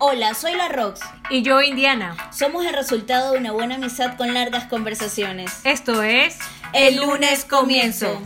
Hola, 0.00 0.32
soy 0.34 0.54
la 0.54 0.68
Rox. 0.68 1.00
Y 1.28 1.42
yo, 1.42 1.60
Indiana. 1.60 2.16
Somos 2.32 2.64
el 2.64 2.72
resultado 2.72 3.32
de 3.32 3.38
una 3.40 3.50
buena 3.50 3.74
amistad 3.74 4.16
con 4.16 4.32
largas 4.32 4.66
conversaciones. 4.66 5.60
Esto 5.66 6.04
es. 6.04 6.38
El 6.72 6.98
lunes 6.98 7.44
comienzo. 7.44 8.22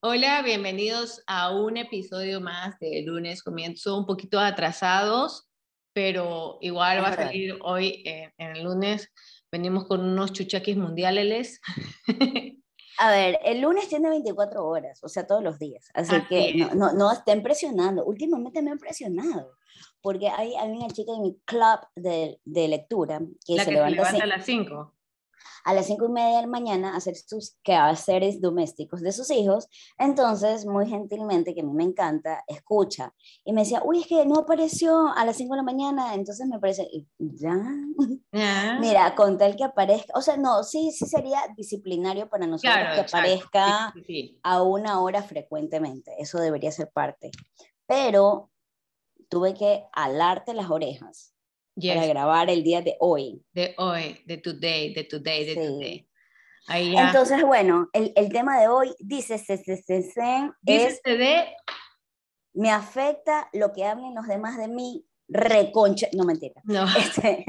Hola, 0.00 0.40
bienvenidos 0.40 1.22
a 1.26 1.54
un 1.54 1.76
episodio 1.76 2.40
más 2.40 2.78
de 2.78 3.02
lunes 3.02 3.42
comienzo, 3.42 3.98
un 3.98 4.06
poquito 4.06 4.40
atrasados, 4.40 5.46
pero 5.92 6.56
igual 6.62 7.04
va 7.04 7.08
a 7.08 7.16
salir 7.16 7.58
hoy 7.60 8.02
eh, 8.06 8.32
en 8.38 8.56
el 8.56 8.64
lunes. 8.64 9.12
Venimos 9.52 9.84
con 9.84 10.00
unos 10.00 10.32
chuchaquis 10.32 10.78
mundiales. 10.78 11.60
A 12.98 13.10
ver, 13.10 13.38
el 13.44 13.60
lunes 13.60 13.88
tiene 13.88 14.08
24 14.08 14.64
horas, 14.64 15.02
o 15.02 15.08
sea, 15.08 15.26
todos 15.26 15.42
los 15.42 15.58
días. 15.58 15.88
Así 15.94 16.16
que 16.28 16.54
no, 16.54 16.74
no, 16.74 16.92
no 16.92 17.12
estén 17.12 17.42
presionando. 17.42 18.04
Últimamente 18.04 18.62
me 18.62 18.70
han 18.70 18.78
presionado, 18.78 19.52
porque 20.00 20.28
hay, 20.28 20.54
hay 20.56 20.70
una 20.70 20.88
chica 20.88 21.12
en 21.14 21.22
mi 21.22 21.36
club 21.44 21.80
de, 21.94 22.40
de 22.44 22.68
lectura 22.68 23.20
que 23.44 23.58
se, 23.58 23.72
levanta, 23.72 24.22
a 24.22 24.26
las 24.26 24.44
5. 24.44 24.95
A 25.64 25.74
las 25.74 25.86
cinco 25.86 26.06
y 26.06 26.08
media 26.08 26.36
de 26.36 26.42
la 26.42 26.48
mañana 26.48 26.94
a 26.94 26.96
hacer 26.96 27.16
sus 27.16 27.56
quehaceres 27.62 28.40
domésticos 28.40 29.00
de 29.00 29.12
sus 29.12 29.30
hijos. 29.30 29.68
Entonces, 29.98 30.66
muy 30.66 30.88
gentilmente, 30.88 31.54
que 31.54 31.60
a 31.60 31.64
mí 31.64 31.72
me 31.72 31.84
encanta, 31.84 32.44
escucha. 32.46 33.14
Y 33.44 33.52
me 33.52 33.62
decía, 33.62 33.82
uy, 33.84 34.00
es 34.00 34.06
que 34.06 34.24
no 34.26 34.40
apareció 34.40 35.08
a 35.08 35.24
las 35.24 35.36
cinco 35.36 35.54
de 35.54 35.58
la 35.58 35.62
mañana. 35.62 36.14
Entonces 36.14 36.46
me 36.46 36.58
parece, 36.58 36.88
ya. 37.18 37.56
Mira, 38.80 39.14
con 39.14 39.38
tal 39.38 39.56
que 39.56 39.64
aparezca, 39.64 40.12
o 40.16 40.22
sea, 40.22 40.36
no, 40.36 40.62
sí, 40.62 40.90
sí 40.92 41.06
sería 41.06 41.40
disciplinario 41.56 42.28
para 42.28 42.46
nosotros 42.46 42.76
que 42.94 43.00
aparezca 43.00 43.94
a 44.42 44.62
una 44.62 45.00
hora 45.00 45.22
frecuentemente. 45.22 46.12
Eso 46.18 46.38
debería 46.38 46.70
ser 46.72 46.90
parte. 46.90 47.30
Pero 47.86 48.50
tuve 49.28 49.54
que 49.54 49.84
alarte 49.92 50.54
las 50.54 50.70
orejas 50.70 51.35
para 51.76 52.06
grabar 52.06 52.50
el 52.50 52.62
día 52.62 52.82
de 52.82 52.96
hoy. 53.00 53.42
De 53.52 53.74
hoy, 53.78 54.22
de 54.26 54.38
today, 54.38 54.94
de 54.94 55.04
today, 55.04 55.44
de 55.44 55.54
today. 55.54 56.08
Entonces, 56.68 57.42
bueno, 57.42 57.88
el, 57.92 58.12
el, 58.16 58.28
tema 58.30 58.60
de 58.60 58.68
hoy 58.68 58.94
dice, 58.98 59.38
se, 59.38 59.56
se, 59.58 59.76
se, 59.76 60.02
se 60.02 60.50
es, 60.66 61.02
de... 61.02 61.54
Me 62.54 62.70
afecta 62.70 63.48
lo 63.52 63.72
que 63.72 63.84
hablen 63.84 64.14
los 64.14 64.26
demás 64.26 64.56
de 64.56 64.66
mí, 64.66 65.06
reconcha, 65.28 66.08
no 66.12 66.24
mentira. 66.24 66.60
No. 66.64 66.86
Este, 66.98 67.44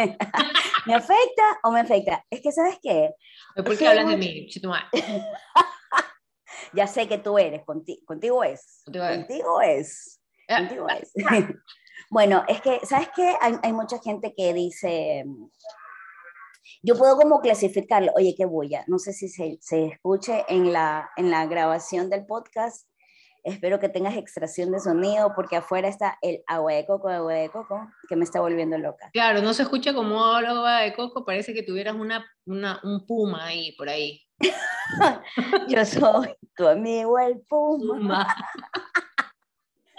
¿Me 0.85 0.93
afecta 0.93 1.59
o 1.63 1.71
me 1.71 1.79
afecta? 1.79 2.23
Es 2.29 2.41
que, 2.41 2.51
¿sabes 2.51 2.77
qué? 2.81 3.11
¿Por 3.55 3.77
qué 3.77 3.87
hablas 3.87 4.07
de 4.07 4.17
mí, 4.17 4.47
ya 6.73 6.87
sé 6.87 7.07
que 7.07 7.17
tú 7.17 7.37
eres, 7.37 7.63
contigo, 7.65 8.01
contigo 8.05 8.43
es. 8.43 8.83
Contigo 8.85 9.61
es. 9.61 10.21
Contigo 10.47 10.87
es. 10.89 11.13
Bueno, 12.09 12.43
es 12.47 12.61
que, 12.61 12.79
¿sabes 12.85 13.09
qué? 13.15 13.35
Hay, 13.41 13.73
mucha 13.73 13.99
gente 13.99 14.33
que 14.35 14.53
dice, 14.53 15.25
yo 16.81 16.97
puedo 16.97 17.17
como 17.17 17.41
clasificarlo, 17.41 18.11
oye, 18.15 18.33
qué 18.37 18.45
bulla, 18.45 18.83
no 18.87 18.99
sé 18.99 19.13
si 19.13 19.29
se, 19.29 19.57
se, 19.61 19.87
escuche 19.87 20.45
en 20.47 20.71
la, 20.71 21.09
en 21.17 21.31
la 21.31 21.45
grabación 21.45 22.09
del 22.09 22.25
podcast, 22.25 22.87
espero 23.43 23.79
que 23.79 23.89
tengas 23.89 24.15
extracción 24.15 24.71
de 24.71 24.79
sonido, 24.79 25.33
porque 25.35 25.57
afuera 25.57 25.87
está 25.87 26.17
el 26.21 26.43
agua 26.47 26.73
de 26.73 26.85
coco, 26.85 27.09
agua 27.09 27.33
de 27.33 27.49
coco, 27.49 27.87
que 28.07 28.15
me 28.15 28.23
está 28.23 28.39
volviendo 28.39 28.77
loca. 28.77 29.09
Claro, 29.13 29.41
no 29.41 29.53
se 29.53 29.63
escucha 29.63 29.93
como 29.93 30.23
agua 30.23 30.81
de 30.81 30.93
coco, 30.93 31.25
parece 31.25 31.53
que 31.53 31.63
tuvieras 31.63 31.95
una, 31.95 32.25
una 32.45 32.79
un 32.83 33.05
puma 33.05 33.47
ahí, 33.47 33.73
por 33.73 33.89
ahí. 33.89 34.21
yo 35.67 35.85
soy 35.85 36.35
tu 36.55 36.67
amigo 36.67 37.17
el 37.19 37.41
puma. 37.41 38.27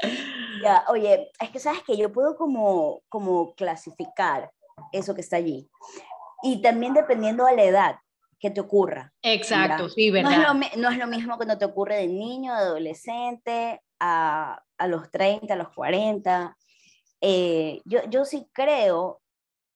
Ya, 0.62 0.85
oye, 0.88 1.31
es 1.41 1.50
que 1.50 1.59
sabes 1.59 1.83
que 1.83 1.97
yo 1.97 2.12
puedo 2.12 2.37
como, 2.37 3.03
como 3.09 3.55
clasificar 3.55 4.50
eso 4.93 5.15
que 5.15 5.21
está 5.21 5.37
allí. 5.37 5.69
Y 6.43 6.62
también 6.62 6.95
dependiendo 6.95 7.45
de 7.45 7.57
la 7.57 7.65
edad 7.65 7.97
que 8.38 8.50
te 8.50 8.61
ocurra. 8.61 9.12
Exacto, 9.23 9.88
sí, 9.88 10.11
¿verdad? 10.11 10.31
No 10.31 10.37
es, 10.37 10.43
lo, 10.77 10.81
no 10.83 10.91
es, 10.91 10.99
lo, 10.99 11.07
mismo 11.07 11.37
cuando 11.37 11.59
te 11.59 11.65
ocurre 11.65 11.97
de 11.97 12.09
niño, 12.09 12.55
de 12.55 12.61
adolescente, 12.61 13.83
a, 13.99 14.62
a 14.77 14.87
los 14.87 15.11
30, 15.11 15.53
a 15.53 15.57
los 15.57 15.71
40. 15.71 16.57
Eh, 17.21 17.81
yo, 17.85 18.00
yo 18.09 18.25
sí 18.25 18.49
creo 18.53 19.21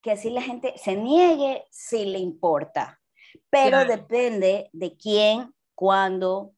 que 0.01 0.13
así 0.13 0.31
la 0.31 0.43
gente 0.43 0.75
se 0.77 0.97
niegue 0.97 1.65
si 1.71 2.05
le 2.05 2.19
importa, 2.19 3.01
pero 3.51 3.85
depende 3.85 4.69
de 4.73 4.97
quién, 4.97 5.53
cuándo 5.75 6.53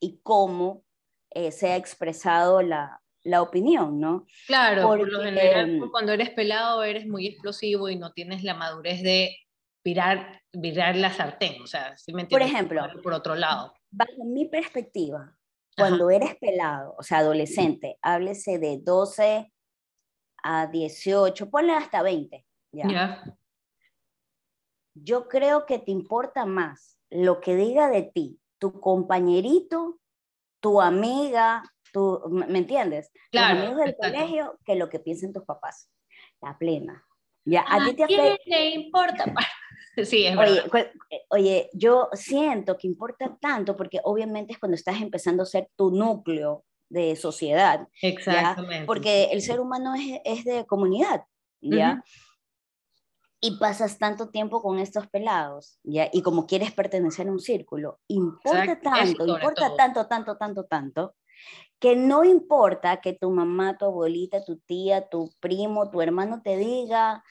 y 0.00 0.20
cómo 0.22 0.82
eh, 1.30 1.52
se 1.52 1.72
ha 1.72 1.76
expresado 1.76 2.62
la, 2.62 3.02
la 3.28 3.42
opinión, 3.42 4.00
¿no? 4.00 4.26
Claro, 4.46 4.82
por 4.82 5.06
lo 5.06 5.22
general 5.22 5.78
mm, 5.78 5.90
cuando 5.90 6.12
eres 6.12 6.30
pelado 6.30 6.82
eres 6.82 7.06
muy 7.06 7.26
explosivo 7.26 7.88
y 7.88 7.96
no 7.96 8.12
tienes 8.12 8.42
la 8.42 8.54
madurez 8.54 9.02
de 9.02 9.36
virar, 9.84 10.42
virar 10.52 10.96
la 10.96 11.12
sartén, 11.12 11.60
o 11.62 11.66
sea, 11.66 11.96
si 11.96 12.12
me 12.12 12.26
Por 12.26 12.42
ejemplo, 12.42 12.82
por 13.02 13.12
otro 13.12 13.34
lado. 13.34 13.74
Bajo 13.90 14.24
mi 14.24 14.46
perspectiva, 14.46 15.36
cuando 15.76 16.10
eres 16.10 16.36
pelado, 16.36 16.94
o 16.98 17.02
sea, 17.02 17.18
adolescente, 17.18 17.98
háblese 18.02 18.58
de 18.58 18.78
12 18.82 19.52
a 20.42 20.66
18, 20.66 21.50
ponle 21.50 21.72
hasta 21.72 22.02
20, 22.02 22.44
¿ya? 22.72 23.22
Yo 24.94 25.28
creo 25.28 25.64
que 25.64 25.78
te 25.78 25.90
importa 25.90 26.44
más 26.44 26.98
lo 27.10 27.40
que 27.40 27.54
diga 27.54 27.88
de 27.88 28.02
ti 28.02 28.40
tu 28.58 28.80
compañerito, 28.80 30.00
tu 30.60 30.80
amiga, 30.80 31.62
tú, 31.92 32.20
¿me 32.30 32.58
entiendes? 32.58 33.10
Claro, 33.30 33.54
Los 33.54 33.64
amigos 33.68 33.84
del 33.84 33.96
colegio 33.96 34.58
que 34.64 34.74
lo 34.76 34.88
que 34.88 35.00
piensen 35.00 35.32
tus 35.32 35.44
papás. 35.44 35.90
La 36.40 36.56
plena. 36.56 37.04
Ya, 37.44 37.64
a, 37.66 37.84
ti 37.84 37.94
te 37.94 38.04
quién 38.06 38.36
le 38.44 38.70
importa? 38.70 39.24
sí, 40.04 40.26
es 40.26 40.36
oye, 40.36 40.62
eh, 41.10 41.24
oye, 41.30 41.70
yo 41.72 42.10
siento 42.12 42.76
que 42.76 42.86
importa 42.86 43.36
tanto 43.40 43.74
porque 43.74 44.00
obviamente 44.04 44.52
es 44.52 44.58
cuando 44.58 44.74
estás 44.74 45.00
empezando 45.00 45.42
a 45.42 45.46
ser 45.46 45.68
tu 45.74 45.90
núcleo 45.90 46.64
de 46.90 47.16
sociedad. 47.16 47.88
Exactamente. 48.02 48.86
Porque 48.86 49.24
el 49.32 49.40
ser 49.42 49.60
humano 49.60 49.94
es, 49.94 50.20
es 50.24 50.44
de 50.44 50.66
comunidad, 50.66 51.24
¿ya? 51.60 52.02
Y 53.40 53.56
pasas 53.56 53.98
tanto 53.98 54.30
tiempo 54.30 54.60
con 54.60 54.78
estos 54.78 55.06
pelados, 55.06 55.78
¿ya? 55.84 56.08
Y 56.12 56.22
como 56.22 56.46
quieres 56.46 56.72
pertenecer 56.72 57.28
a 57.28 57.32
un 57.32 57.40
círculo, 57.40 58.00
importa 58.08 58.80
tanto, 58.80 59.26
importa 59.26 59.76
tanto, 59.76 60.06
tanto, 60.06 60.36
tanto, 60.36 60.64
tanto, 60.64 61.14
que 61.78 61.96
no 61.96 62.24
importa 62.24 63.00
que 63.00 63.12
tu 63.12 63.30
mamá, 63.30 63.76
tu 63.78 63.84
abuelita, 63.84 64.44
tu 64.44 64.58
tía, 64.58 65.08
tu 65.08 65.30
primo, 65.40 65.90
tu 65.90 66.00
hermano 66.00 66.42
te 66.42 66.56
diga 66.56 67.22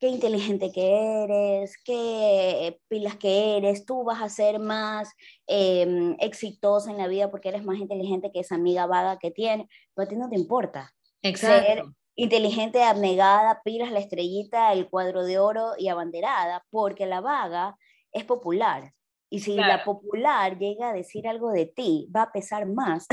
qué 0.00 0.08
inteligente 0.08 0.72
que 0.72 1.24
eres, 1.24 1.76
qué 1.84 2.80
pilas 2.88 3.16
que 3.16 3.58
eres, 3.58 3.84
tú 3.84 4.02
vas 4.02 4.22
a 4.22 4.30
ser 4.30 4.58
más 4.58 5.12
em, 5.46 6.16
exitosa 6.20 6.90
en 6.90 6.96
la 6.96 7.06
vida 7.06 7.30
porque 7.30 7.50
eres 7.50 7.64
más 7.64 7.78
inteligente 7.78 8.32
que 8.32 8.40
esa 8.40 8.54
amiga 8.54 8.86
vaga 8.86 9.18
que 9.18 9.30
tiene, 9.30 9.68
pero 9.94 10.06
a 10.06 10.08
ti 10.08 10.16
no 10.16 10.30
te 10.30 10.36
importa. 10.36 10.94
Exacto. 11.22 11.66
Ser 11.66 11.84
inteligente, 12.14 12.82
abnegada, 12.82 13.60
pilas, 13.62 13.92
la 13.92 13.98
estrellita, 13.98 14.72
el 14.72 14.88
cuadro 14.88 15.22
de 15.24 15.38
oro 15.38 15.72
y 15.78 15.88
abanderada, 15.88 16.64
porque 16.70 17.04
la 17.04 17.20
vaga 17.20 17.76
es 18.12 18.24
popular. 18.24 18.94
Y 19.28 19.40
si 19.40 19.54
la 19.54 19.84
popular 19.84 20.58
llega 20.58 20.90
a 20.90 20.92
decir 20.92 21.28
algo 21.28 21.50
de 21.50 21.66
ti, 21.66 22.08
va 22.14 22.22
a 22.22 22.32
pesar 22.32 22.66
más 22.66 23.06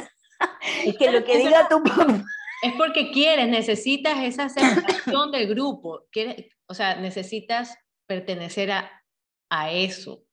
que 0.98 1.12
lo 1.12 1.24
que 1.24 1.38
diga 1.38 1.68
tu 1.68 1.84
papá. 1.84 2.24
Es 2.64 2.74
porque 2.74 3.12
quieres, 3.12 3.48
necesitas 3.48 4.18
esa 4.24 4.46
aceptación 4.46 5.32
del 5.32 5.48
grupo, 5.48 6.06
quieres, 6.12 6.48
o 6.68 6.74
sea, 6.74 6.96
necesitas 6.96 7.78
pertenecer 8.08 8.72
a, 8.72 9.04
a 9.50 9.72
eso. 9.72 10.24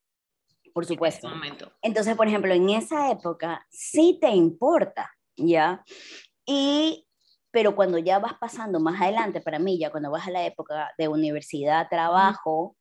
Por 0.72 0.86
supuesto. 0.86 1.30
Entonces, 1.82 2.16
por 2.16 2.26
ejemplo, 2.26 2.52
en 2.52 2.68
esa 2.70 3.10
época 3.10 3.64
sí 3.70 4.18
te 4.20 4.30
importa, 4.30 5.08
¿ya? 5.36 5.84
Y, 6.44 7.06
pero 7.52 7.76
cuando 7.76 7.98
ya 7.98 8.18
vas 8.18 8.34
pasando 8.40 8.80
más 8.80 9.00
adelante, 9.00 9.40
para 9.40 9.60
mí, 9.60 9.78
ya 9.78 9.90
cuando 9.90 10.10
vas 10.10 10.26
a 10.26 10.32
la 10.32 10.44
época 10.44 10.92
de 10.98 11.06
universidad, 11.06 11.88
trabajo, 11.88 12.76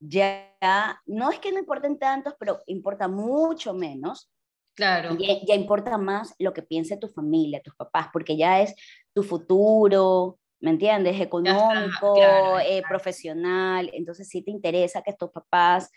ya 0.00 0.56
no 1.04 1.30
es 1.30 1.38
que 1.38 1.52
no 1.52 1.58
importen 1.58 1.98
tantos, 1.98 2.34
pero 2.38 2.62
importa 2.66 3.08
mucho 3.08 3.74
menos 3.74 4.30
Claro. 4.74 5.16
Ya, 5.18 5.54
importa 5.54 5.96
más 5.98 6.34
lo 6.38 6.52
que 6.52 6.62
piense 6.62 6.96
tu 6.96 7.08
familia, 7.08 7.62
tus 7.62 7.74
papás, 7.76 8.08
porque 8.12 8.36
ya 8.36 8.60
es 8.60 8.74
tu 9.12 9.22
futuro, 9.22 10.38
¿me 10.60 10.70
entiendes? 10.70 11.20
Económico, 11.20 12.58
eh, 12.58 12.82
profesional. 12.88 13.90
Entonces 13.92 14.28
sí 14.28 14.42
te 14.42 14.50
interesa 14.50 15.02
que 15.02 15.12
tus 15.12 15.30
papás 15.30 15.90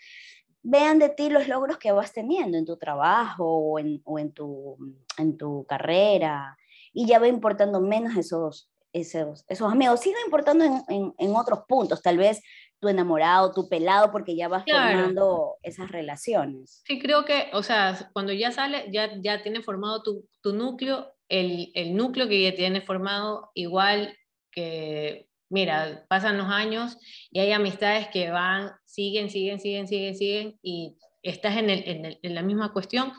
vean 0.62 0.98
de 0.98 1.08
ti 1.08 1.28
los 1.28 1.48
logros 1.48 1.78
que 1.78 1.92
vas 1.92 2.12
teniendo 2.12 2.56
en 2.56 2.66
tu 2.66 2.76
trabajo 2.76 3.44
o 3.44 3.78
en, 3.78 4.00
o 4.04 4.18
en, 4.18 4.32
tu, 4.32 4.76
en 5.16 5.36
tu 5.36 5.64
carrera. 5.66 6.56
Y 6.92 7.06
ya 7.06 7.18
va 7.18 7.26
importando 7.26 7.80
menos 7.80 8.16
esos, 8.16 8.70
esos, 8.92 9.44
esos 9.48 9.72
amigos. 9.72 10.00
Sigue 10.00 10.16
importando 10.24 10.64
en, 10.64 10.82
en, 10.88 11.14
en 11.18 11.34
otros 11.34 11.60
puntos, 11.66 12.00
tal 12.00 12.16
vez 12.16 12.40
tu 12.80 12.88
enamorado, 12.88 13.52
tu 13.52 13.68
pelado, 13.68 14.12
porque 14.12 14.36
ya 14.36 14.48
vas 14.48 14.64
formando 14.64 15.56
esas 15.62 15.90
relaciones. 15.90 16.82
Sí, 16.86 16.98
creo 17.00 17.24
que, 17.24 17.50
o 17.52 17.62
sea, 17.62 18.08
cuando 18.12 18.32
ya 18.32 18.52
sale, 18.52 18.86
ya, 18.90 19.10
ya 19.20 19.42
tiene 19.42 19.62
formado 19.62 20.02
tu, 20.02 20.28
tu 20.40 20.52
núcleo, 20.52 21.12
el, 21.28 21.72
el, 21.74 21.96
núcleo 21.96 22.28
que 22.28 22.42
ya 22.42 22.54
tiene 22.54 22.80
formado, 22.80 23.50
igual 23.54 24.16
que, 24.52 25.28
mira, 25.50 26.06
pasan 26.08 26.38
los 26.38 26.48
años 26.48 26.96
y 27.30 27.40
hay 27.40 27.52
amistades 27.52 28.08
que 28.08 28.30
van, 28.30 28.70
siguen, 28.84 29.28
siguen, 29.28 29.58
siguen, 29.60 29.88
siguen, 29.88 30.14
siguen, 30.14 30.58
y 30.62 30.96
estás 31.22 31.56
en, 31.56 31.70
el, 31.70 31.82
en, 31.88 32.04
el, 32.04 32.18
en 32.22 32.34
la 32.34 32.42
misma 32.42 32.72
cuestión. 32.72 33.12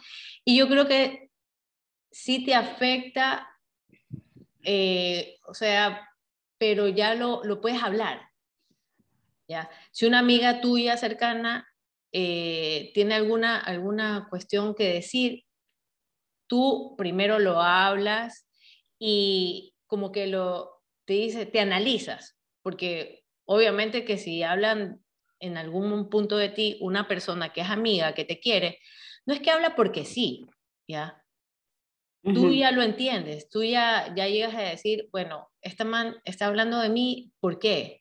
Y 0.46 0.58
yo 0.58 0.70
creo 0.70 0.88
que 0.88 1.32
sí 2.12 2.46
te 2.46 2.56
afecta, 2.56 3.48
eh, 4.64 5.38
o 5.46 5.54
sea, 5.54 6.08
pero 6.58 6.88
ya 6.88 7.14
lo, 7.14 7.44
lo 7.44 7.60
puedes 7.60 7.84
hablar 7.84 8.29
si 9.92 10.06
una 10.06 10.20
amiga 10.20 10.62
tuya 10.62 10.98
cercana 10.98 11.68
eh, 12.12 12.92
tiene 12.94 13.16
alguna, 13.16 13.60
alguna 13.60 14.28
cuestión 14.30 14.76
que 14.76 14.94
decir, 14.94 15.44
tú 16.48 16.96
primero 16.98 17.40
lo 17.40 17.62
hablas 17.62 18.48
y 19.00 19.76
como 19.88 20.12
que 20.12 20.28
lo 20.28 20.82
te 21.06 21.14
dice, 21.14 21.46
te 21.46 21.60
analizas, 21.60 22.38
porque 22.62 23.24
obviamente 23.46 24.06
que 24.06 24.18
si 24.18 24.44
hablan 24.44 25.04
en 25.40 25.58
algún 25.58 26.10
punto 26.10 26.38
de 26.38 26.50
ti 26.50 26.78
una 26.82 27.08
persona 27.08 27.52
que 27.52 27.62
es 27.62 27.70
amiga, 27.70 28.14
que 28.14 28.26
te 28.26 28.40
quiere, 28.40 28.80
no 29.26 29.34
es 29.34 29.40
que 29.40 29.52
habla 29.52 29.76
porque 29.76 30.06
sí, 30.06 30.46
¿ya? 30.88 31.24
Tú 32.22 32.52
ya 32.52 32.72
lo 32.72 32.84
entiendes, 32.84 33.50
tú 33.50 33.64
ya, 33.64 34.14
ya 34.14 34.28
llegas 34.28 34.54
a 34.54 34.62
decir, 34.62 35.08
bueno, 35.12 35.50
esta 35.62 35.86
man 35.86 36.18
está 36.26 36.48
hablando 36.48 36.78
de 36.80 36.90
mí, 36.90 37.32
¿por 37.40 37.60
qué? 37.60 37.99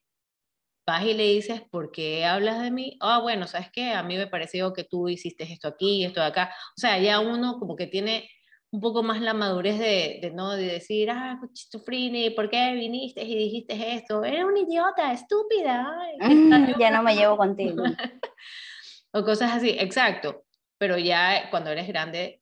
Vas 0.89 1.05
y 1.05 1.13
le 1.13 1.25
dices, 1.25 1.61
¿por 1.71 1.93
qué 1.93 2.25
hablas 2.25 2.63
de 2.63 2.71
mí? 2.71 2.97
Ah, 3.01 3.21
bueno, 3.21 3.47
¿sabes 3.47 3.69
qué? 3.71 3.93
A 3.93 4.03
mí 4.03 4.17
me 4.17 4.27
pareció 4.27 4.73
que 4.73 4.85
tú 4.85 5.11
hiciste 5.11 5.45
esto 5.45 5.69
aquí, 5.69 6.03
esto 6.03 6.21
de 6.21 6.27
acá. 6.29 6.51
O 6.79 6.81
sea, 6.81 6.99
ya 6.99 7.21
uno 7.21 7.59
como 7.59 7.77
que 7.77 7.87
tiene 7.87 8.31
un 8.71 8.81
poco 8.81 9.03
más 9.03 9.21
la 9.21 9.35
madurez 9.35 9.79
de, 9.79 10.19
de 10.23 10.31
no 10.31 10.53
de 10.53 10.65
decir, 10.65 11.11
ah, 11.11 11.39
Frini, 11.85 12.31
¿por 12.31 12.49
qué 12.49 12.73
viniste 12.73 13.23
y 13.23 13.37
dijiste 13.37 13.97
esto? 13.97 14.25
Era 14.25 14.47
un 14.47 14.57
idiota, 14.57 15.13
estúpida. 15.13 15.95
ya 16.81 16.91
no 16.91 17.03
me 17.03 17.15
llevo 17.15 17.37
contigo. 17.37 17.83
o 19.13 19.23
cosas 19.23 19.53
así, 19.53 19.77
exacto. 19.79 20.47
Pero 20.79 20.97
ya 20.97 21.51
cuando 21.51 21.69
eres 21.69 21.87
grande, 21.87 22.41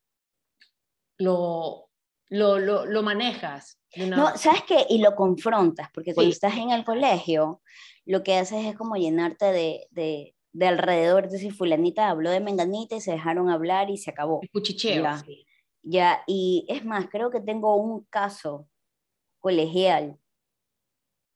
lo, 1.19 1.91
lo, 2.29 2.61
lo, 2.61 2.87
lo 2.87 3.03
manejas. 3.03 3.83
No, 3.97 4.37
¿sabes 4.37 4.63
qué? 4.65 4.87
Y 4.89 4.99
lo 4.99 5.15
confrontas, 5.15 5.89
porque 5.93 6.15
cuando 6.15 6.33
estás 6.33 6.57
en 6.57 6.71
el 6.71 6.85
colegio, 6.85 7.61
lo 8.05 8.23
que 8.23 8.37
haces 8.37 8.65
es 8.65 8.77
como 8.77 8.97
llenarte 8.97 9.47
de, 9.47 9.87
de, 9.91 10.35
de 10.53 10.67
alrededor, 10.67 11.29
decir, 11.29 11.53
fulanita 11.53 12.09
habló 12.09 12.31
de 12.31 12.41
menganita 12.41 12.97
y 12.97 13.01
se 13.01 13.13
dejaron 13.13 13.51
hablar 13.51 13.91
y 13.91 13.97
se 13.97 14.11
acabó. 14.11 14.41
cuchicheo. 14.53 15.03
Ya, 15.03 15.25
ya, 15.83 16.23
y 16.27 16.67
es 16.69 16.85
más, 16.85 17.09
creo 17.09 17.31
que 17.31 17.41
tengo 17.41 17.77
un 17.77 18.05
caso 18.05 18.69
colegial, 19.41 20.19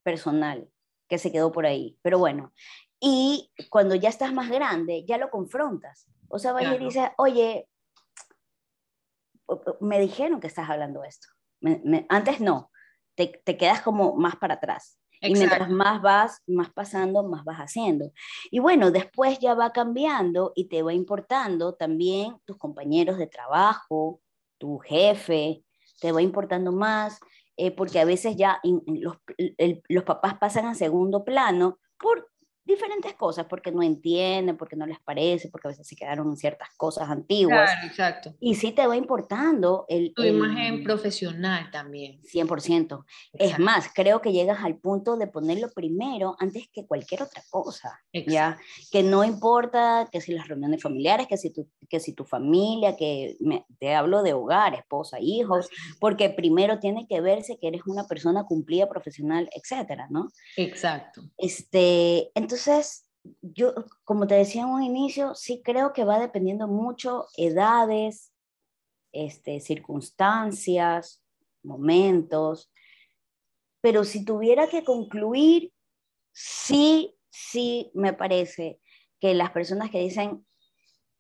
personal, 0.03 0.69
que 1.09 1.19
se 1.19 1.31
quedó 1.31 1.53
por 1.53 1.67
ahí, 1.67 1.99
pero 2.03 2.19
bueno. 2.19 2.53
Y 3.01 3.51
cuando 3.71 3.95
ya 3.95 4.09
estás 4.09 4.33
más 4.33 4.51
grande, 4.51 5.05
ya 5.07 5.19
lo 5.19 5.31
confrontas. 5.31 6.09
O 6.29 6.39
sea, 6.39 6.53
vaya 6.53 6.75
y 6.75 6.79
dices, 6.79 7.09
oye, 7.17 7.69
me 9.81 9.99
dijeron 10.01 10.41
que 10.41 10.47
estás 10.47 10.69
hablando 10.69 11.03
esto. 11.03 11.29
Antes 12.09 12.41
no, 12.41 12.71
te, 13.15 13.43
te, 13.45 13.57
quedas 13.57 13.83
como 13.83 14.17
más 14.17 14.37
para 14.37 14.55
atrás. 14.55 14.99
Y 15.23 15.35
mientras 15.35 15.69
más 15.69 16.01
vas, 16.01 16.43
más 16.47 16.71
pasando, 16.73 17.23
más 17.23 17.45
vas 17.45 17.59
haciendo. 17.59 18.11
Y 18.51 18.59
bueno, 18.59 18.91
después 18.91 19.39
ya 19.39 19.55
va 19.55 19.71
cambiando 19.71 20.53
y 20.55 20.69
te 20.69 20.83
va 20.83 20.95
importando 20.95 21.75
también 21.75 22.37
tus 22.47 22.57
compañeros 22.57 23.19
de 23.19 23.27
trabajo, 23.27 24.21
tu 24.57 24.79
jefe, 24.79 25.63
te 26.01 26.13
va 26.13 26.23
importando 26.23 26.73
más, 26.73 27.21
eh, 27.59 27.71
porque 27.71 28.01
a 28.01 28.07
veces 28.07 28.37
ya 28.37 28.61
los, 28.65 29.19
los 29.89 30.05
papás 30.05 30.39
pasan 30.39 30.65
a 30.65 30.75
segundo 30.75 31.25
plano 31.25 31.79
por 31.99 32.30
diferentes 32.71 33.15
cosas, 33.15 33.47
porque 33.47 33.73
no 33.73 33.83
entienden, 33.83 34.57
porque 34.57 34.77
no 34.77 34.87
les 34.87 35.01
parece, 35.01 35.49
porque 35.49 35.69
a 35.69 35.71
veces 35.71 35.87
se 35.87 35.97
quedaron 35.97 36.29
en 36.29 36.37
ciertas 36.37 36.69
cosas 36.77 37.09
antiguas. 37.09 37.71
Claro, 37.71 37.87
exacto. 37.87 38.35
Y 38.41 38.55
sí 38.55 38.73
te 38.73 38.87
va 38.87 38.97
importando 38.97 39.85
el... 39.89 40.15
Tu 40.15 40.23
imagen 40.23 40.83
profesional 40.85 41.71
también. 41.71 42.21
100%. 42.23 43.05
Es 43.35 43.59
más, 43.59 43.91
creo 43.95 44.21
que 44.21 44.33
llegas 44.33 44.65
al 44.65 44.77
punto 44.77 45.17
de 45.17 45.27
ponerlo 45.27 45.71
primero 45.71 46.37
antes 46.39 46.69
que 46.73 46.87
cualquier 46.87 47.23
otra 47.23 47.43
cosa, 47.51 48.01
¿ya? 48.13 48.59
Que 48.91 49.03
no 49.03 49.25
importa 49.25 50.09
que 50.11 50.21
si 50.21 50.33
las 50.33 50.49
reuniones 50.49 50.83
familiares, 50.83 51.27
que 51.27 51.37
si 51.37 51.51
tu, 51.51 51.69
que 51.89 52.01
si 52.01 52.13
tu 52.13 52.25
familia, 52.25 52.97
que 52.97 53.37
te 53.79 53.95
hablo 53.95 54.23
de 54.23 54.33
hogar, 54.33 54.75
esposa, 54.75 55.19
hijos, 55.21 55.69
porque 55.99 56.31
primero 56.31 56.79
tiene 56.79 57.07
que 57.09 57.21
verse 57.21 57.59
que 57.59 57.69
eres 57.69 57.83
una 57.87 58.07
persona 58.07 58.45
cumplida 58.45 58.89
profesional, 58.89 59.49
etcétera, 59.55 60.07
¿no? 60.11 60.31
Exacto. 60.57 61.23
Este, 61.37 62.31
entonces, 62.35 62.60
yo, 63.43 63.75
como 64.05 64.27
te 64.27 64.35
decía 64.35 64.63
en 64.63 64.69
un 64.69 64.83
inicio, 64.83 65.35
sí 65.35 65.63
creo 65.63 65.93
que 65.93 66.05
va 66.05 66.19
dependiendo 66.19 66.69
mucho 66.69 67.27
edades, 67.37 68.33
este, 69.13 69.61
circunstancias, 69.61 71.23
momentos, 71.63 72.71
pero 73.81 74.05
si 74.05 74.25
tuviera 74.25 74.69
que 74.69 74.85
concluir, 74.85 75.73
sí, 76.33 77.17
sí 77.31 77.91
me 77.95 78.13
parece 78.13 78.81
que 79.21 79.35
las 79.35 79.51
personas 79.51 79.91
que 79.91 80.01
dicen, 80.01 80.47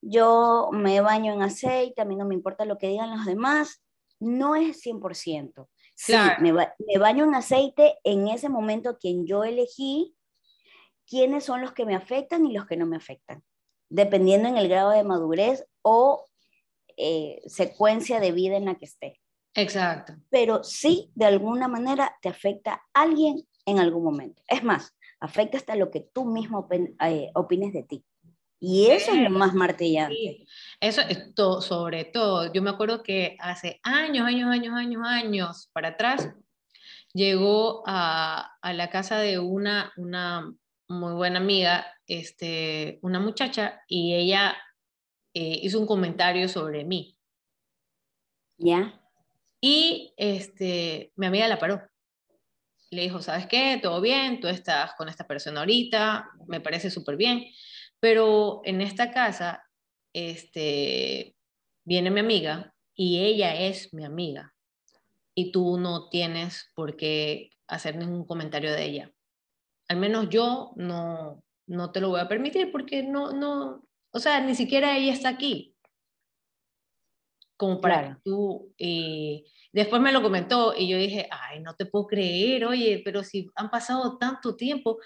yo 0.02 0.70
me 0.72 1.00
baño 1.00 1.34
en 1.34 1.42
aceite, 1.42 2.00
a 2.00 2.04
mí 2.04 2.16
no 2.16 2.24
me 2.24 2.34
importa 2.34 2.64
lo 2.64 2.78
que 2.78 2.88
digan 2.88 3.10
los 3.10 3.26
demás, 3.26 3.82
no 4.18 4.54
es 4.56 4.82
100%. 4.84 5.68
Sí, 5.94 6.14
me, 6.40 6.52
me 6.52 6.98
baño 6.98 7.24
en 7.24 7.34
aceite 7.34 7.98
en 8.04 8.28
ese 8.28 8.48
momento 8.48 8.96
quien 8.98 9.26
yo 9.26 9.44
elegí 9.44 10.14
quiénes 11.10 11.44
son 11.44 11.60
los 11.60 11.72
que 11.72 11.84
me 11.84 11.96
afectan 11.96 12.46
y 12.46 12.52
los 12.52 12.66
que 12.66 12.76
no 12.76 12.86
me 12.86 12.96
afectan, 12.96 13.42
dependiendo 13.90 14.48
en 14.48 14.56
el 14.56 14.68
grado 14.68 14.90
de 14.90 15.02
madurez 15.02 15.66
o 15.82 16.28
eh, 16.96 17.42
secuencia 17.46 18.20
de 18.20 18.30
vida 18.30 18.56
en 18.56 18.66
la 18.66 18.76
que 18.76 18.84
esté. 18.84 19.20
Exacto. 19.54 20.14
Pero 20.30 20.62
sí, 20.62 21.10
de 21.16 21.26
alguna 21.26 21.66
manera, 21.66 22.16
te 22.22 22.28
afecta 22.28 22.82
a 22.94 23.02
alguien 23.02 23.46
en 23.66 23.80
algún 23.80 24.04
momento. 24.04 24.42
Es 24.46 24.62
más, 24.62 24.94
afecta 25.18 25.58
hasta 25.58 25.74
lo 25.74 25.90
que 25.90 26.00
tú 26.00 26.24
mismo 26.24 26.68
eh, 27.04 27.30
opines 27.34 27.72
de 27.72 27.82
ti. 27.82 28.04
Y 28.60 28.88
eso 28.88 29.12
es 29.12 29.22
lo 29.22 29.30
más 29.30 29.54
martillante. 29.54 30.46
Eso 30.78 31.00
es 31.00 31.34
todo, 31.34 31.62
sobre 31.62 32.04
todo. 32.04 32.52
Yo 32.52 32.62
me 32.62 32.70
acuerdo 32.70 33.02
que 33.02 33.36
hace 33.40 33.80
años, 33.82 34.26
años, 34.26 34.50
años, 34.50 34.74
años, 34.74 35.02
años 35.04 35.70
para 35.72 35.88
atrás, 35.88 36.30
llegó 37.14 37.82
a, 37.86 38.54
a 38.60 38.72
la 38.74 38.90
casa 38.90 39.18
de 39.18 39.38
una, 39.38 39.92
una 39.96 40.54
muy 40.90 41.12
buena 41.12 41.38
amiga, 41.38 41.86
este, 42.06 42.98
una 43.02 43.20
muchacha, 43.20 43.80
y 43.86 44.14
ella 44.14 44.56
eh, 45.34 45.60
hizo 45.62 45.78
un 45.78 45.86
comentario 45.86 46.48
sobre 46.48 46.84
mí. 46.84 47.16
¿Ya? 48.58 49.00
Y 49.60 50.12
este, 50.16 51.12
mi 51.14 51.26
amiga 51.26 51.46
la 51.46 51.60
paró. 51.60 51.80
Le 52.90 53.02
dijo, 53.02 53.22
¿sabes 53.22 53.46
qué? 53.46 53.78
Todo 53.80 54.00
bien, 54.00 54.40
tú 54.40 54.48
estás 54.48 54.94
con 54.94 55.08
esta 55.08 55.26
persona 55.28 55.60
ahorita, 55.60 56.28
me 56.48 56.60
parece 56.60 56.90
súper 56.90 57.16
bien, 57.16 57.46
pero 58.00 58.60
en 58.64 58.80
esta 58.80 59.12
casa 59.12 59.62
este, 60.12 61.36
viene 61.84 62.10
mi 62.10 62.18
amiga 62.18 62.74
y 62.94 63.22
ella 63.24 63.54
es 63.54 63.94
mi 63.94 64.04
amiga 64.04 64.54
y 65.36 65.52
tú 65.52 65.78
no 65.78 66.08
tienes 66.08 66.72
por 66.74 66.96
qué 66.96 67.50
hacer 67.68 67.96
ningún 67.96 68.26
comentario 68.26 68.72
de 68.72 68.84
ella 68.84 69.12
al 69.90 69.96
menos 69.96 70.28
yo 70.30 70.72
no, 70.76 71.42
no 71.66 71.90
te 71.90 72.00
lo 72.00 72.10
voy 72.10 72.20
a 72.20 72.28
permitir 72.28 72.70
porque 72.70 73.02
no, 73.02 73.32
no, 73.32 73.84
o 74.12 74.20
sea, 74.20 74.40
ni 74.40 74.54
siquiera 74.54 74.96
ella 74.96 75.12
está 75.12 75.30
aquí. 75.30 75.74
Como 77.56 77.80
para 77.80 78.14
que 78.14 78.20
tú, 78.24 78.72
eh, 78.78 79.42
después 79.72 80.00
me 80.00 80.12
lo 80.12 80.22
comentó 80.22 80.74
y 80.78 80.88
yo 80.88 80.96
dije, 80.96 81.28
ay, 81.32 81.58
no 81.58 81.74
te 81.74 81.86
puedo 81.86 82.06
creer, 82.06 82.66
oye, 82.66 83.02
pero 83.04 83.24
si 83.24 83.50
han 83.56 83.68
pasado 83.68 84.16
tanto 84.16 84.54
tiempo, 84.54 84.98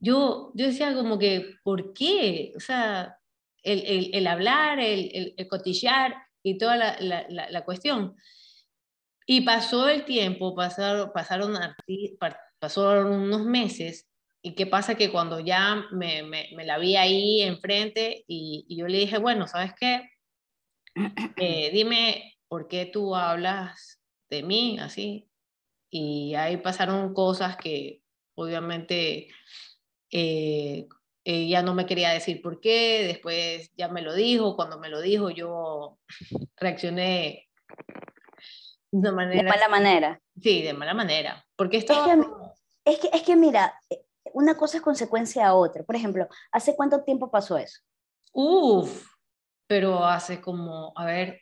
yo, 0.00 0.50
yo 0.56 0.66
decía 0.66 0.92
como 0.92 1.20
que, 1.20 1.54
¿por 1.62 1.92
qué? 1.92 2.52
O 2.56 2.60
sea, 2.60 3.16
el, 3.62 3.86
el, 3.86 4.10
el 4.12 4.26
hablar, 4.26 4.80
el, 4.80 5.34
el, 5.36 5.46
cotillar 5.46 6.16
y 6.42 6.58
toda 6.58 6.76
la, 6.76 6.96
la, 6.98 7.48
la, 7.48 7.64
cuestión. 7.64 8.16
Y 9.24 9.42
pasó 9.42 9.88
el 9.88 10.04
tiempo, 10.04 10.56
pasaron, 10.56 11.12
pasaron, 11.12 11.56
pasaron 12.58 13.12
unos 13.12 13.44
meses 13.44 14.08
¿Y 14.44 14.54
qué 14.54 14.66
pasa? 14.66 14.96
Que 14.96 15.10
cuando 15.10 15.38
ya 15.38 15.84
me, 15.92 16.24
me, 16.24 16.64
la 16.64 16.78
vi 16.78 16.96
ahí 16.96 17.42
enfrente 17.42 18.24
y, 18.26 18.66
y, 18.68 18.76
yo 18.76 18.88
le 18.88 18.98
dije, 18.98 19.18
bueno, 19.18 19.46
¿sabes 19.46 19.72
qué? 19.78 20.08
Eh, 21.36 21.70
dime 21.72 22.36
por 22.48 22.68
qué 22.68 22.84
tú 22.84 23.16
hablas 23.16 24.02
de 24.28 24.42
mí 24.42 24.78
así. 24.78 25.30
Y 25.90 26.34
ahí 26.34 26.58
pasaron 26.58 27.14
cosas 27.14 27.56
que 27.56 28.02
obviamente 28.34 29.28
eh, 30.10 30.86
ella 31.24 31.62
no 31.62 31.74
me 31.74 31.86
quería 31.86 32.10
decir 32.10 32.42
por 32.42 32.60
qué, 32.60 33.04
después 33.06 33.70
ya 33.76 33.88
me 33.88 34.02
lo 34.02 34.14
dijo, 34.14 34.56
cuando 34.56 34.78
me 34.78 34.88
lo 34.88 35.00
dijo 35.00 35.30
yo 35.30 35.98
reaccioné 36.56 37.48
de 38.90 39.12
manera... 39.12 39.42
De 39.42 39.48
mala 39.48 39.68
manera. 39.68 40.20
Sí, 40.40 40.62
de 40.62 40.74
mala 40.74 40.94
manera. 40.94 41.46
Porque 41.56 41.78
esto... 41.78 41.94
Es 41.94 42.00
que, 42.00 42.90
es 42.90 42.98
que, 42.98 43.16
es 43.16 43.22
que 43.22 43.36
mira, 43.36 43.80
una 44.34 44.56
cosa 44.56 44.78
es 44.78 44.82
consecuencia 44.82 45.46
a 45.46 45.54
otra. 45.54 45.82
Por 45.82 45.96
ejemplo, 45.96 46.28
¿hace 46.50 46.74
cuánto 46.74 47.02
tiempo 47.02 47.30
pasó 47.30 47.56
eso? 47.56 47.80
Uf, 48.32 49.06
pero 49.66 50.04
hace 50.04 50.40
como, 50.40 50.92
a 50.96 51.04
ver, 51.04 51.40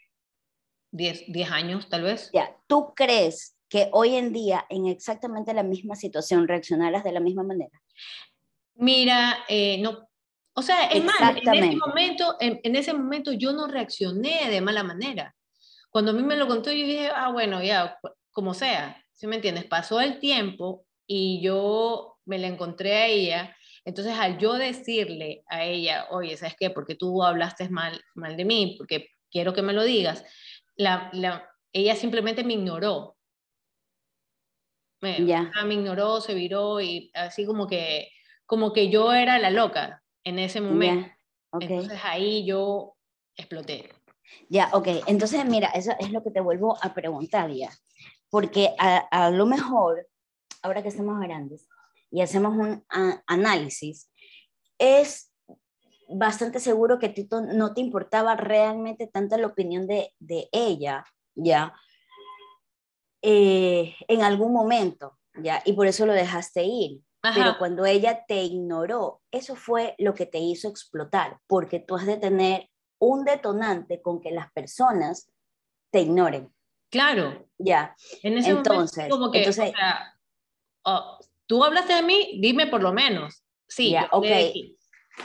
10, 0.93 1.51
años 1.51 1.89
tal 1.89 2.03
vez. 2.03 2.31
Ya, 2.33 2.57
¿tú 2.67 2.93
crees 2.95 3.57
que 3.69 3.89
hoy 3.93 4.17
en 4.17 4.33
día 4.33 4.67
en 4.69 4.87
exactamente 4.87 5.55
la 5.55 5.63
misma 5.63 5.95
situación 5.95 6.49
reaccionaras 6.49 7.05
de 7.05 7.13
la 7.13 7.21
misma 7.21 7.43
manera? 7.43 7.81
Mira, 8.75 9.39
eh, 9.49 9.79
no, 9.81 10.11
o 10.55 10.63
sea, 10.63 10.87
es 10.87 11.05
más, 11.05 11.17
en 11.21 11.65
ese, 11.65 11.77
momento, 11.77 12.37
en, 12.41 12.77
ese 12.77 12.93
momento 12.93 13.33
yo 13.33 13.53
no 13.53 13.67
reaccioné 13.67 14.51
de 14.51 14.61
mala 14.61 14.83
manera. 14.83 15.35
Cuando 15.91 16.11
a 16.11 16.15
mí 16.15 16.23
me 16.23 16.37
lo 16.37 16.49
contó, 16.49 16.71
yo 16.71 16.87
dije, 16.87 17.11
ah, 17.15 17.31
bueno, 17.31 17.63
ya, 17.63 17.99
como 18.33 18.55
sea, 18.55 19.03
¿sí 19.13 19.27
me 19.27 19.37
entiendes? 19.37 19.65
Pasó 19.65 20.01
el 20.01 20.19
tiempo 20.19 20.85
y 21.07 21.41
yo 21.43 22.10
me 22.25 22.39
la 22.39 22.47
encontré 22.47 22.95
a 22.95 23.07
ella 23.07 23.57
Entonces, 23.85 24.15
al 24.19 24.39
yo 24.39 24.55
decirle 24.55 25.43
a 25.47 25.65
ella, 25.65 26.07
oye, 26.11 26.37
¿sabes 26.37 26.55
qué? 26.59 26.71
Porque 26.71 26.95
tú 26.95 27.23
hablaste 27.23 27.69
mal, 27.69 28.01
mal 28.15 28.37
de 28.37 28.45
mí, 28.45 28.75
porque 28.79 29.09
quiero 29.31 29.55
que 29.55 29.63
me 29.63 29.73
lo 29.73 29.85
digas, 29.85 30.25
la, 30.77 31.11
ella 31.73 31.97
simplemente 31.97 32.45
me 32.45 32.55
ignoró. 32.55 33.17
Me, 35.03 35.19
me 35.21 35.75
ignoró, 35.75 36.21
se 36.21 36.35
viró 36.35 36.81
y 36.81 37.11
así 37.15 37.47
como 37.47 37.67
que, 37.67 38.11
como 38.45 38.73
que 38.73 38.91
yo 38.91 39.13
era 39.13 39.39
la 39.39 39.51
loca 39.51 40.03
en 40.25 40.39
ese 40.39 40.61
momento. 40.61 41.09
Entonces 41.53 41.99
ahí 42.05 42.45
yo 42.45 42.97
exploté. 43.35 43.91
Ya, 44.49 44.71
ok. 44.73 44.89
Entonces, 45.07 45.45
mira, 45.45 45.69
eso 45.69 45.93
es 45.99 46.11
lo 46.11 46.23
que 46.23 46.31
te 46.31 46.41
vuelvo 46.41 46.77
a 46.83 46.95
preguntar 46.95 47.51
ya. 47.51 47.71
Porque 48.29 48.71
a, 48.79 49.31
lo 49.31 49.47
mejor, 49.47 50.07
ahora 50.63 50.83
que 50.83 50.89
estamos 50.89 51.19
grandes 51.21 51.69
y 52.11 52.23
hacemos 52.23 52.55
un 52.57 52.85
análisis, 53.27 54.11
es 54.79 55.33
bastante 56.09 56.59
seguro 56.59 56.99
que 56.99 57.09
Tito 57.09 57.41
no 57.41 57.73
te 57.73 57.81
importaba 57.81 58.35
realmente 58.37 59.07
tanta 59.07 59.39
la 59.39 59.47
opinión 59.47 59.87
de, 59.87 60.13
de 60.19 60.49
ella, 60.53 61.05
¿ya? 61.35 61.75
Eh, 63.23 63.95
en 64.09 64.23
algún 64.23 64.53
momento, 64.53 65.19
¿ya? 65.35 65.63
Y 65.65 65.75
por 65.75 65.87
eso 65.87 66.07
lo 66.07 66.13
dejaste 66.13 66.65
ir. 66.65 67.03
Pero 67.23 67.59
cuando 67.59 67.85
ella 67.85 68.25
te 68.27 68.43
ignoró, 68.43 69.21
eso 69.31 69.55
fue 69.55 69.95
lo 69.99 70.15
que 70.15 70.25
te 70.25 70.39
hizo 70.39 70.69
explotar, 70.69 71.39
porque 71.47 71.79
tú 71.79 71.95
has 71.97 72.07
de 72.07 72.17
tener 72.17 72.71
un 72.99 73.25
detonante 73.25 74.01
con 74.01 74.23
que 74.23 74.31
las 74.31 74.51
personas 74.53 75.31
te 75.91 76.01
ignoren. 76.01 76.51
Claro. 76.91 77.47
Ya. 77.59 77.95
En 78.23 78.39
ese 78.39 78.51
entonces, 78.51 78.97
momento, 78.97 79.19
como 79.19 79.31
que, 79.31 79.39
entonces, 79.41 79.73
oh, 80.85 81.19
tú 81.51 81.65
hablaste 81.65 81.95
de 81.95 82.03
mí, 82.05 82.39
dime 82.41 82.69
por 82.69 82.81
lo 82.81 82.93
menos. 82.93 83.43
Sí, 83.67 83.91
ya, 83.91 84.09
ok. 84.13 84.25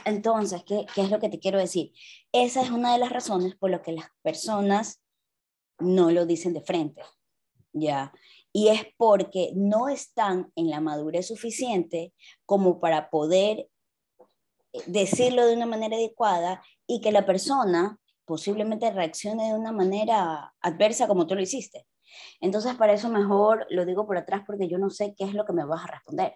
Entonces, 0.06 0.64
¿qué, 0.66 0.88
¿qué 0.96 1.02
es 1.02 1.12
lo 1.12 1.20
que 1.20 1.30
te 1.30 1.38
quiero 1.38 1.60
decir? 1.60 1.92
Esa 2.32 2.64
es 2.64 2.72
una 2.72 2.94
de 2.94 2.98
las 2.98 3.12
razones 3.12 3.56
por 3.56 3.70
las 3.70 3.82
que 3.82 3.92
las 3.92 4.08
personas 4.24 5.04
no 5.78 6.10
lo 6.10 6.26
dicen 6.26 6.54
de 6.54 6.62
frente. 6.62 7.04
Ya. 7.74 8.12
Y 8.52 8.70
es 8.70 8.88
porque 8.98 9.52
no 9.54 9.88
están 9.88 10.52
en 10.56 10.72
la 10.72 10.82
madurez 10.82 11.28
suficiente 11.28 12.12
como 12.48 12.80
para 12.80 13.12
poder 13.12 13.70
eh, 14.74 14.82
decirlo 14.88 15.46
de 15.46 15.54
una 15.54 15.68
manera 15.68 15.96
adecuada 15.96 16.64
y 16.88 17.02
que 17.02 17.12
la 17.12 17.28
persona 17.28 18.00
posiblemente 18.26 18.90
reaccione 18.90 19.50
de 19.50 19.54
una 19.54 19.72
manera 19.72 20.56
adversa 20.60 21.08
como 21.08 21.28
tú 21.28 21.36
lo 21.36 21.44
hiciste. 21.44 21.86
Entonces, 22.42 22.76
para 22.76 22.94
eso 22.94 23.10
mejor 23.10 23.66
lo 23.70 23.86
digo 23.86 24.06
por 24.06 24.18
atrás 24.18 24.44
porque 24.46 24.68
yo 24.68 24.78
no 24.78 24.90
sé 24.90 25.14
qué 25.18 25.26
es 25.26 25.34
lo 25.34 25.46
que 25.46 25.54
me 25.54 25.66
vas 25.66 25.84
a 25.84 25.88
responder. 25.88 26.36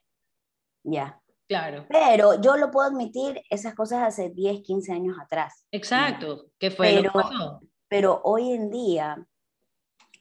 Ya. 0.84 1.22
Claro. 1.48 1.88
Pero 1.90 2.40
yo 2.42 2.58
lo 2.58 2.70
puedo 2.70 2.88
admitir, 2.88 3.42
esas 3.50 3.74
cosas 3.74 4.04
hace 4.04 4.30
10, 4.30 4.62
15 4.62 4.94
años 4.94 5.18
atrás. 5.20 5.66
Exacto, 5.72 6.52
¿qué 6.60 6.70
fue 6.70 6.94
pero, 6.96 7.12
lo 7.14 7.60
Pero 7.88 8.22
hoy 8.24 8.52
en 8.52 8.70
día, 8.70 9.18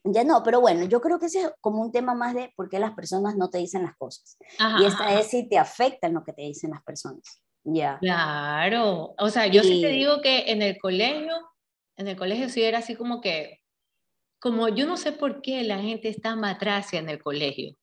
ya 0.05 0.25
no, 0.25 0.43
pero 0.43 0.63
bueno, 0.63 0.85
yo 0.85 1.03
creo 1.03 1.19
que 1.19 1.27
ese 1.27 1.43
es 1.43 1.53
como 1.61 1.83
un 1.83 1.93
tema 1.93 2.15
más 2.15 2.35
de 2.35 2.51
por 2.57 2.71
qué 2.71 2.79
las 2.79 2.93
personas 2.93 3.37
no 3.37 3.51
te 3.51 3.59
dicen 3.59 3.83
las 3.83 3.95
cosas. 3.97 4.39
y 4.81 4.85
esta 4.85 5.19
es 5.19 5.29
si 5.29 5.47
te 5.49 5.59
afecta 5.59 6.09
lo 6.09 6.25
que 6.25 6.33
te 6.33 6.43
dicen 6.43 6.71
las 6.71 6.83
personas. 6.83 7.43
Ya. 7.65 7.99
Claro, 8.01 9.15
o 9.19 9.29
sea, 9.29 9.47
yo 9.49 9.63
sí 9.63 9.83
te 9.83 9.89
digo 9.89 10.23
que 10.23 10.51
en 10.51 10.63
el 10.63 10.79
colegio, 10.79 11.35
en 11.97 12.09
el 12.09 12.17
colegio 12.17 12.49
sí 12.49 12.63
era 12.63 12.79
así 12.79 12.95
como 12.95 13.21
que, 13.21 13.61
como 14.39 14.69
yo 14.69 14.87
no 14.87 14.97
sé 14.97 15.13
por 15.13 15.43
qué 15.43 15.63
la 15.65 15.79
gente 15.79 16.09
está 16.09 16.37
matracia 16.37 16.99
en 16.99 17.09
el 17.09 17.23
colegio. 17.23 17.77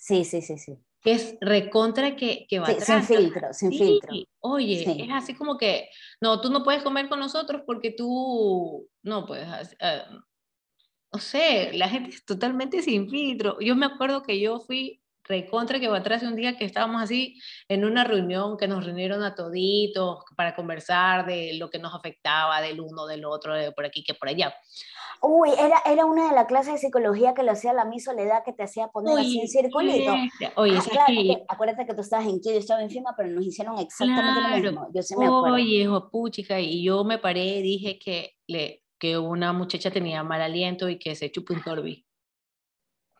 Sí, 0.04 0.24
sí, 0.24 0.42
sí, 0.42 0.58
sí. 0.58 0.76
Que 1.00 1.12
es 1.12 1.36
recontra 1.40 2.16
que, 2.16 2.44
que 2.48 2.58
va 2.58 2.66
sí, 2.66 2.74
Sin 2.80 3.02
filtro, 3.04 3.52
sin 3.52 3.70
filtro. 3.70 4.12
Oye, 4.40 5.04
es 5.04 5.10
así 5.12 5.32
como 5.32 5.56
que, 5.56 5.88
no, 6.20 6.40
tú 6.40 6.50
no 6.50 6.64
puedes 6.64 6.82
comer 6.82 7.08
con 7.08 7.20
nosotros 7.20 7.62
porque 7.64 7.92
tú, 7.92 8.88
no 9.04 9.26
puedes, 9.26 9.46
uh, 9.74 10.20
no 11.12 11.20
sé, 11.20 11.72
la 11.74 11.88
gente 11.88 12.10
es 12.10 12.24
totalmente 12.24 12.82
sin 12.82 13.08
filtro. 13.08 13.60
Yo 13.60 13.76
me 13.76 13.86
acuerdo 13.86 14.24
que 14.24 14.40
yo 14.40 14.58
fui 14.58 15.01
recontra 15.24 15.80
que 15.80 15.88
va 15.88 15.98
atrás 15.98 16.22
un 16.22 16.36
día 16.36 16.56
que 16.56 16.64
estábamos 16.64 17.02
así 17.02 17.40
en 17.68 17.84
una 17.84 18.04
reunión 18.04 18.56
que 18.56 18.68
nos 18.68 18.84
reunieron 18.84 19.22
a 19.22 19.34
toditos 19.34 20.24
para 20.36 20.54
conversar 20.54 21.26
de 21.26 21.54
lo 21.54 21.70
que 21.70 21.78
nos 21.78 21.94
afectaba 21.94 22.60
del 22.60 22.80
uno, 22.80 23.06
del 23.06 23.24
otro, 23.24 23.54
de 23.54 23.72
por 23.72 23.84
aquí 23.84 24.02
que 24.02 24.14
por 24.14 24.28
allá. 24.28 24.54
Uy, 25.24 25.50
era, 25.56 25.80
era 25.86 26.04
una 26.04 26.28
de 26.28 26.34
las 26.34 26.46
clases 26.46 26.72
de 26.72 26.78
psicología 26.78 27.32
que 27.32 27.44
lo 27.44 27.52
hacía 27.52 27.72
la 27.72 27.84
mi 27.84 28.00
soledad 28.00 28.42
que 28.44 28.52
te 28.52 28.64
hacía 28.64 28.88
poner 28.88 29.20
así 29.20 29.40
en 29.40 29.48
circulito. 29.48 30.12
Oye, 30.56 30.76
ah, 30.76 30.84
claro, 30.90 31.06
que... 31.06 31.44
acuérdate 31.46 31.86
que 31.86 31.94
tú 31.94 32.00
estabas 32.00 32.26
en 32.26 32.40
yo 32.42 32.50
estaba 32.50 32.82
encima, 32.82 33.14
pero 33.16 33.28
nos 33.28 33.46
hicieron 33.46 33.78
exactamente 33.78 34.60
lo 34.60 34.72
mismo. 34.72 34.88
Yo 34.92 35.02
sí 35.02 35.16
me 35.16 35.26
acuerdo. 35.26 35.54
Oye, 35.54 35.88
puchica, 36.10 36.58
y 36.58 36.82
yo 36.82 37.04
me 37.04 37.18
paré, 37.18 37.62
dije 37.62 38.00
que, 38.00 38.32
le, 38.48 38.82
que 38.98 39.16
una 39.16 39.52
muchacha 39.52 39.92
tenía 39.92 40.24
mal 40.24 40.42
aliento 40.42 40.88
y 40.88 40.98
que 40.98 41.14
se 41.14 41.30
chupó 41.30 41.54
un 41.54 41.62
torbi. 41.62 42.01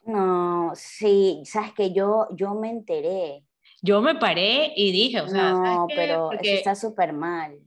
No, 0.05 0.73
sí, 0.75 1.43
sabes 1.45 1.73
que 1.75 1.93
yo, 1.93 2.27
yo 2.33 2.55
me 2.55 2.71
enteré. 2.71 3.45
Yo 3.83 4.01
me 4.01 4.15
paré 4.15 4.73
y 4.77 4.93
dije, 4.93 5.21
o 5.21 5.29
sea, 5.29 5.53
no, 5.53 5.87
pero 5.89 6.33
eso 6.33 6.43
está 6.45 6.75
súper 6.75 7.13
mal. 7.13 7.59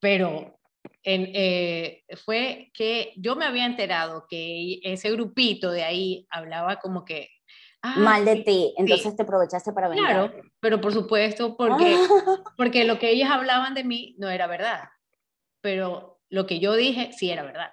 Pero 0.00 0.58
en, 1.02 1.30
eh, 1.34 2.04
fue 2.24 2.70
que 2.74 3.12
yo 3.16 3.36
me 3.36 3.44
había 3.44 3.64
enterado 3.64 4.26
que 4.28 4.80
ese 4.82 5.10
grupito 5.12 5.70
de 5.70 5.84
ahí 5.84 6.26
hablaba 6.30 6.76
como 6.76 7.04
que... 7.04 7.30
Ah, 7.82 7.98
mal 7.98 8.24
de 8.24 8.36
ti, 8.36 8.74
entonces 8.76 9.14
te 9.14 9.22
aprovechaste 9.22 9.72
para 9.72 9.88
venir. 9.88 10.04
Claro, 10.04 10.32
pero 10.58 10.80
por 10.80 10.92
supuesto, 10.92 11.56
porque, 11.56 11.96
porque 12.56 12.84
lo 12.84 12.98
que 12.98 13.10
ellos 13.10 13.30
hablaban 13.30 13.74
de 13.74 13.84
mí 13.84 14.16
no 14.18 14.28
era 14.28 14.48
verdad, 14.48 14.88
pero 15.60 16.20
lo 16.28 16.46
que 16.46 16.58
yo 16.58 16.74
dije 16.74 17.12
sí 17.12 17.30
era 17.30 17.44
verdad. 17.44 17.70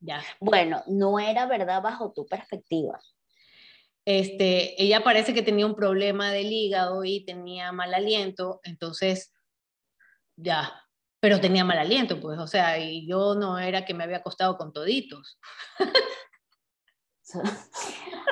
Ya. 0.00 0.22
Bueno, 0.40 0.82
no 0.86 1.18
era 1.18 1.46
verdad 1.46 1.82
bajo 1.82 2.12
tu 2.12 2.26
perspectiva. 2.26 2.98
Este, 4.04 4.80
ella 4.80 5.02
parece 5.02 5.34
que 5.34 5.42
tenía 5.42 5.66
un 5.66 5.74
problema 5.74 6.30
del 6.30 6.52
hígado 6.52 7.04
y 7.04 7.24
tenía 7.24 7.72
mal 7.72 7.92
aliento, 7.92 8.60
entonces 8.62 9.34
ya, 10.36 10.72
pero 11.18 11.40
tenía 11.40 11.64
mal 11.64 11.78
aliento, 11.78 12.20
pues, 12.20 12.38
o 12.38 12.46
sea, 12.46 12.78
y 12.78 13.04
yo 13.08 13.34
no 13.34 13.58
era 13.58 13.84
que 13.84 13.94
me 13.94 14.04
había 14.04 14.18
acostado 14.18 14.56
con 14.56 14.72
toditos. 14.72 15.40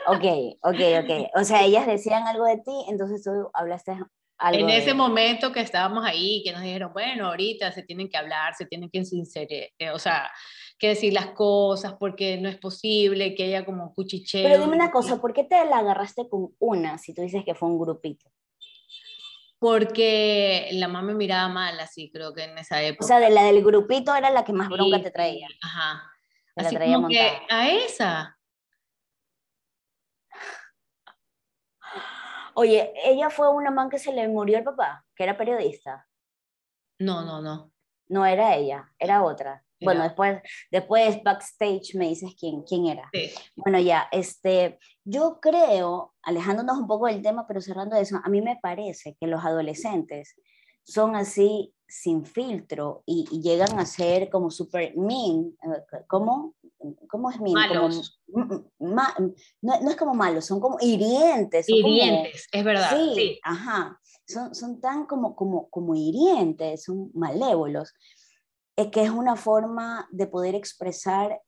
ok, 0.06 0.24
ok, 0.62 0.80
ok. 1.02 1.30
O 1.34 1.42
sea, 1.42 1.64
ellas 1.64 1.88
decían 1.88 2.28
algo 2.28 2.44
de 2.44 2.58
ti, 2.58 2.84
entonces 2.88 3.24
tú 3.24 3.50
hablaste 3.52 3.96
algo. 4.38 4.60
En 4.60 4.70
ese 4.70 4.94
momento 4.94 5.50
que 5.50 5.60
estábamos 5.60 6.04
ahí, 6.04 6.42
que 6.44 6.52
nos 6.52 6.62
dijeron, 6.62 6.92
bueno, 6.92 7.26
ahorita 7.28 7.72
se 7.72 7.82
tienen 7.82 8.08
que 8.08 8.16
hablar, 8.16 8.54
se 8.54 8.66
tienen 8.66 8.90
que 8.90 9.04
sincerar, 9.04 9.48
eh, 9.50 9.90
o 9.92 9.98
sea, 9.98 10.30
que 10.78 10.88
decir 10.88 11.12
las 11.12 11.28
cosas, 11.28 11.94
porque 11.94 12.36
no 12.38 12.48
es 12.48 12.58
posible 12.58 13.34
que 13.34 13.44
haya 13.44 13.64
como 13.64 13.94
cuchicheo. 13.94 14.42
Pero 14.42 14.60
dime 14.60 14.76
una 14.76 14.90
cosa, 14.90 15.20
¿por 15.20 15.32
qué 15.32 15.44
te 15.44 15.64
la 15.64 15.78
agarraste 15.78 16.28
con 16.28 16.54
una 16.58 16.98
si 16.98 17.14
tú 17.14 17.22
dices 17.22 17.44
que 17.44 17.54
fue 17.54 17.68
un 17.68 17.78
grupito? 17.78 18.30
Porque 19.58 20.68
la 20.72 20.88
mamá 20.88 21.08
me 21.08 21.14
miraba 21.14 21.48
mal, 21.48 21.78
así 21.80 22.10
creo 22.10 22.34
que 22.34 22.44
en 22.44 22.58
esa 22.58 22.82
época. 22.82 23.04
O 23.04 23.08
sea, 23.08 23.18
de 23.18 23.30
la 23.30 23.44
del 23.44 23.64
grupito 23.64 24.14
era 24.14 24.30
la 24.30 24.44
que 24.44 24.52
más 24.52 24.68
bronca 24.68 25.00
te 25.00 25.10
traía. 25.10 25.48
Ajá. 25.62 26.10
así 26.56 26.76
como 26.76 27.08
que 27.08 27.32
a 27.48 27.70
esa. 27.70 28.38
Oye, 32.56 32.92
ella 33.04 33.30
fue 33.30 33.48
una 33.50 33.70
man 33.70 33.90
que 33.90 33.98
se 33.98 34.12
le 34.12 34.28
murió 34.28 34.58
el 34.58 34.64
papá, 34.64 35.04
que 35.16 35.24
era 35.24 35.36
periodista. 35.36 36.06
No, 36.98 37.24
no, 37.24 37.40
no. 37.40 37.72
No 38.08 38.26
era 38.26 38.54
ella, 38.54 38.92
era 38.98 39.24
otra. 39.24 39.63
Bueno, 39.84 40.02
después, 40.02 40.40
después 40.70 41.22
backstage 41.22 41.94
me 41.94 42.08
dices 42.08 42.34
quién, 42.38 42.62
quién 42.62 42.86
era. 42.86 43.10
Bueno, 43.56 43.78
ya, 43.78 44.08
este, 44.10 44.78
yo 45.04 45.38
creo, 45.40 46.14
alejándonos 46.22 46.78
un 46.78 46.86
poco 46.86 47.06
del 47.06 47.22
tema, 47.22 47.46
pero 47.46 47.60
cerrando 47.60 47.96
eso, 47.96 48.20
a 48.22 48.28
mí 48.28 48.40
me 48.40 48.58
parece 48.60 49.16
que 49.20 49.26
los 49.26 49.44
adolescentes 49.44 50.34
son 50.84 51.16
así 51.16 51.74
sin 51.86 52.24
filtro 52.24 53.02
y, 53.06 53.24
llegan 53.40 53.78
a 53.78 53.86
ser 53.86 54.28
como 54.30 54.50
super 54.50 54.96
mean. 54.96 55.56
Eh, 55.62 56.04
¿Cómo? 56.08 56.54
¿Cómo 57.08 57.30
es 57.30 57.40
mean? 57.40 57.54
Malos. 57.54 58.20
no, 58.28 59.90
es 59.90 59.96
como 59.96 60.14
malos, 60.14 60.44
son 60.44 60.60
como 60.60 60.76
hirientes. 60.80 61.68
hirientes, 61.68 62.48
es 62.50 62.64
verdad. 62.64 62.90
Sí, 63.14 63.38
ajá. 63.42 64.00
Son, 64.26 64.54
son 64.54 64.80
tan 64.80 65.06
como, 65.06 65.36
como, 65.36 65.68
como 65.68 65.94
hirientes, 65.94 66.84
son 66.84 67.10
malévolos 67.14 67.92
es 68.76 68.88
que 68.88 69.02
es 69.02 69.10
una 69.10 69.36
forma 69.36 70.08
de 70.10 70.26
poder 70.26 70.54
expresar 70.54 71.40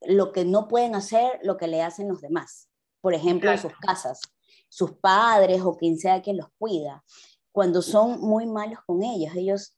lo 0.00 0.32
que 0.32 0.44
no 0.44 0.68
pueden 0.68 0.94
hacer, 0.94 1.38
lo 1.42 1.56
que 1.56 1.68
le 1.68 1.82
hacen 1.82 2.08
los 2.08 2.20
demás. 2.20 2.68
Por 3.00 3.14
ejemplo, 3.14 3.50
en 3.50 3.58
sus 3.58 3.76
casas, 3.78 4.20
sus 4.68 4.92
padres 4.92 5.60
o 5.62 5.76
quien 5.76 5.98
sea 5.98 6.22
quien 6.22 6.36
los 6.36 6.48
cuida. 6.58 7.04
Cuando 7.52 7.82
son 7.82 8.20
muy 8.20 8.46
malos 8.46 8.78
con 8.86 9.02
ellos, 9.02 9.34
ellos... 9.36 9.76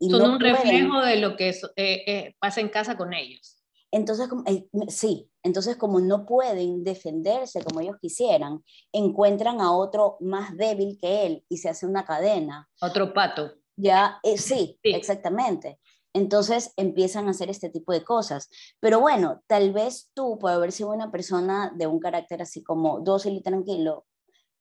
son 0.00 0.30
un 0.30 0.40
reflejo 0.40 1.00
de 1.00 1.16
lo 1.16 1.36
que 1.36 1.50
eh, 1.50 1.56
eh, 1.76 2.34
pasa 2.38 2.60
en 2.60 2.70
casa 2.70 2.96
con 2.96 3.12
ellos. 3.12 3.60
Entonces, 3.92 4.28
eh, 4.46 4.68
sí, 4.88 5.28
entonces 5.42 5.76
como 5.76 6.00
no 6.00 6.24
pueden 6.24 6.84
defenderse 6.84 7.62
como 7.62 7.80
ellos 7.80 7.96
quisieran, 8.00 8.62
encuentran 8.92 9.60
a 9.60 9.72
otro 9.72 10.16
más 10.20 10.56
débil 10.56 10.96
que 11.00 11.26
él 11.26 11.44
y 11.48 11.58
se 11.58 11.68
hace 11.68 11.86
una 11.86 12.04
cadena. 12.04 12.68
Otro 12.80 13.12
pato. 13.12 13.52
Ya, 13.76 14.20
eh, 14.22 14.38
sí, 14.38 14.78
exactamente. 14.82 15.80
Entonces 16.12 16.72
empiezan 16.76 17.28
a 17.28 17.30
hacer 17.30 17.50
este 17.50 17.70
tipo 17.70 17.92
de 17.92 18.02
cosas. 18.02 18.48
Pero 18.80 19.00
bueno, 19.00 19.42
tal 19.46 19.72
vez 19.72 20.10
tú, 20.14 20.38
por 20.38 20.50
haber 20.50 20.72
sido 20.72 20.90
una 20.90 21.10
persona 21.10 21.72
de 21.76 21.86
un 21.86 22.00
carácter 22.00 22.42
así 22.42 22.62
como 22.62 23.00
dócil 23.00 23.34
y 23.34 23.42
tranquilo, 23.42 24.06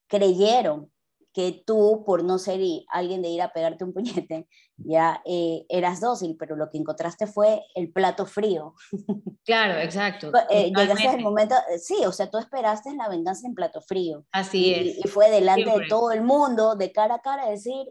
creyeron 0.08 0.92
que 1.34 1.64
tú, 1.66 2.04
por 2.06 2.24
no 2.24 2.40
ser 2.40 2.60
alguien 2.90 3.22
de 3.22 3.30
ir 3.30 3.42
a 3.42 3.54
pegarte 3.54 3.84
un 3.84 3.94
puñete, 3.94 4.48
ya 4.78 5.22
eh, 5.26 5.66
eras 5.70 6.02
dócil, 6.02 6.36
pero 6.38 6.56
lo 6.56 6.70
que 6.70 6.78
encontraste 6.78 7.28
fue 7.28 7.64
el 7.76 7.92
plato 7.92 8.26
frío. 8.26 8.74
Claro, 9.46 9.80
exacto. 9.80 10.32
eh, 10.52 10.72
llegaste 10.76 11.08
al 11.08 11.22
momento, 11.22 11.56
sí, 11.82 12.06
o 12.06 12.12
sea, 12.12 12.30
tú 12.30 12.38
esperaste 12.38 12.94
la 12.94 13.10
venganza 13.10 13.48
en 13.48 13.56
plato 13.56 13.82
frío. 13.82 14.24
Así 14.32 14.76
es. 14.76 14.98
Y 15.00 15.08
fue 15.08 15.32
delante 15.32 15.72
de 15.72 15.88
todo 15.88 16.12
el 16.12 16.22
mundo, 16.22 16.76
de 16.76 16.92
cara 16.92 17.16
a 17.16 17.20
cara, 17.20 17.50
decir, 17.50 17.88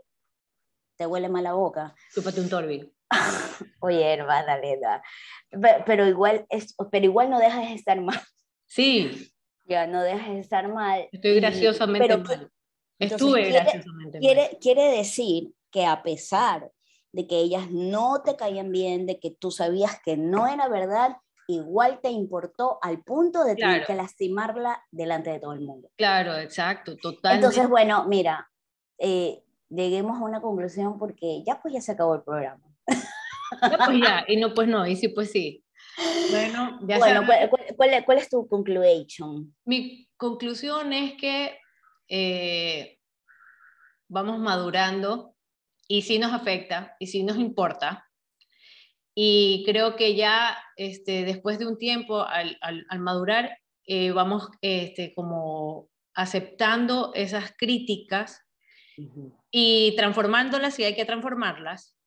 te 0.97 1.07
huele 1.07 1.29
mal 1.29 1.43
la 1.43 1.55
boca. 1.55 1.97
Chúpate 2.15 2.41
un 2.41 2.49
torbi. 2.49 2.93
Oye, 3.81 4.13
hermana 4.13 4.59
Leda, 4.59 5.03
pero 5.87 6.07
igual, 6.07 6.47
es, 6.51 6.75
pero 6.91 7.05
igual 7.05 7.31
no 7.31 7.39
dejas 7.39 7.69
de 7.69 7.75
estar 7.75 8.01
mal. 8.01 8.21
Sí. 8.67 9.33
Ya, 9.65 9.87
no 9.87 10.03
dejas 10.03 10.29
de 10.29 10.41
estar 10.41 10.69
mal. 10.73 11.09
Estoy 11.13 11.41
graciosamente 11.41 12.17
mal. 12.17 12.51
Estuve 12.99 13.43
quiere, 13.43 13.61
graciosamente 13.61 14.19
quiere, 14.19 14.43
mal. 14.43 14.59
Quiere 14.61 14.85
decir 14.97 15.53
que 15.71 15.87
a 15.87 16.03
pesar 16.03 16.71
de 17.13 17.27
que 17.27 17.39
ellas 17.39 17.71
no 17.71 18.23
te 18.23 18.37
caían 18.37 18.71
bien, 18.71 19.07
de 19.07 19.19
que 19.19 19.31
tú 19.31 19.51
sabías 19.51 20.01
que 20.05 20.17
no 20.17 20.47
era 20.47 20.69
verdad, 20.69 21.17
igual 21.47 22.01
te 22.03 22.11
importó 22.11 22.79
al 22.83 23.03
punto 23.03 23.45
de 23.45 23.57
tener 23.57 23.87
que 23.87 23.95
lastimarla 23.95 24.85
delante 24.91 25.31
de 25.31 25.41
todo 25.41 25.55
el 25.55 25.61
mundo. 25.61 25.91
Claro, 25.97 26.37
exacto, 26.37 26.97
totalmente. 26.97 27.47
Entonces, 27.47 27.69
bueno, 27.69 28.07
mira, 28.07 28.51
eh, 28.99 29.43
lleguemos 29.71 30.19
a 30.21 30.25
una 30.25 30.41
conclusión 30.41 30.99
porque 30.99 31.43
ya 31.47 31.61
pues 31.61 31.75
ya 31.75 31.81
se 31.81 31.93
acabó 31.93 32.15
el 32.15 32.23
programa. 32.23 32.68
Pues 33.61 34.01
ya, 34.03 34.25
y 34.29 34.37
no 34.37 34.53
pues 34.55 34.69
no, 34.69 34.87
y 34.87 34.97
sí 34.97 35.09
pues 35.09 35.31
sí. 35.31 35.65
Bueno, 36.31 36.79
ya 36.87 36.99
bueno 36.99 37.25
¿cuál, 37.27 37.49
cuál, 37.77 38.05
cuál, 38.05 38.19
es 38.19 38.29
tu 38.29 38.47
conclusion? 38.47 39.55
Mi 39.65 40.09
conclusión 40.17 40.93
es 40.93 41.15
que 41.15 41.59
eh, 42.09 42.99
vamos 44.09 44.39
madurando 44.39 45.35
y 45.89 46.03
sí 46.03 46.19
nos 46.19 46.33
afecta 46.33 46.95
y 47.01 47.07
sí 47.07 47.23
nos 47.23 47.39
importa. 47.39 48.07
Y 49.15 49.65
creo 49.67 49.97
que 49.97 50.15
ya 50.15 50.57
este, 50.77 51.25
después 51.25 51.59
de 51.59 51.67
un 51.67 51.79
tiempo, 51.79 52.23
al, 52.23 52.57
al, 52.61 52.87
al 52.89 53.01
madurar, 53.01 53.59
eh, 53.85 54.13
vamos 54.13 54.49
este, 54.61 55.13
como 55.15 55.89
aceptando 56.15 57.13
esas 57.15 57.53
críticas 57.57 58.43
uh 58.99 59.03
-huh. 59.03 59.33
y 59.51 59.97
transformándolas 59.97 60.75
si 60.75 60.85
hay 60.85 60.95
que 60.95 61.05
transformarlas 61.05 61.98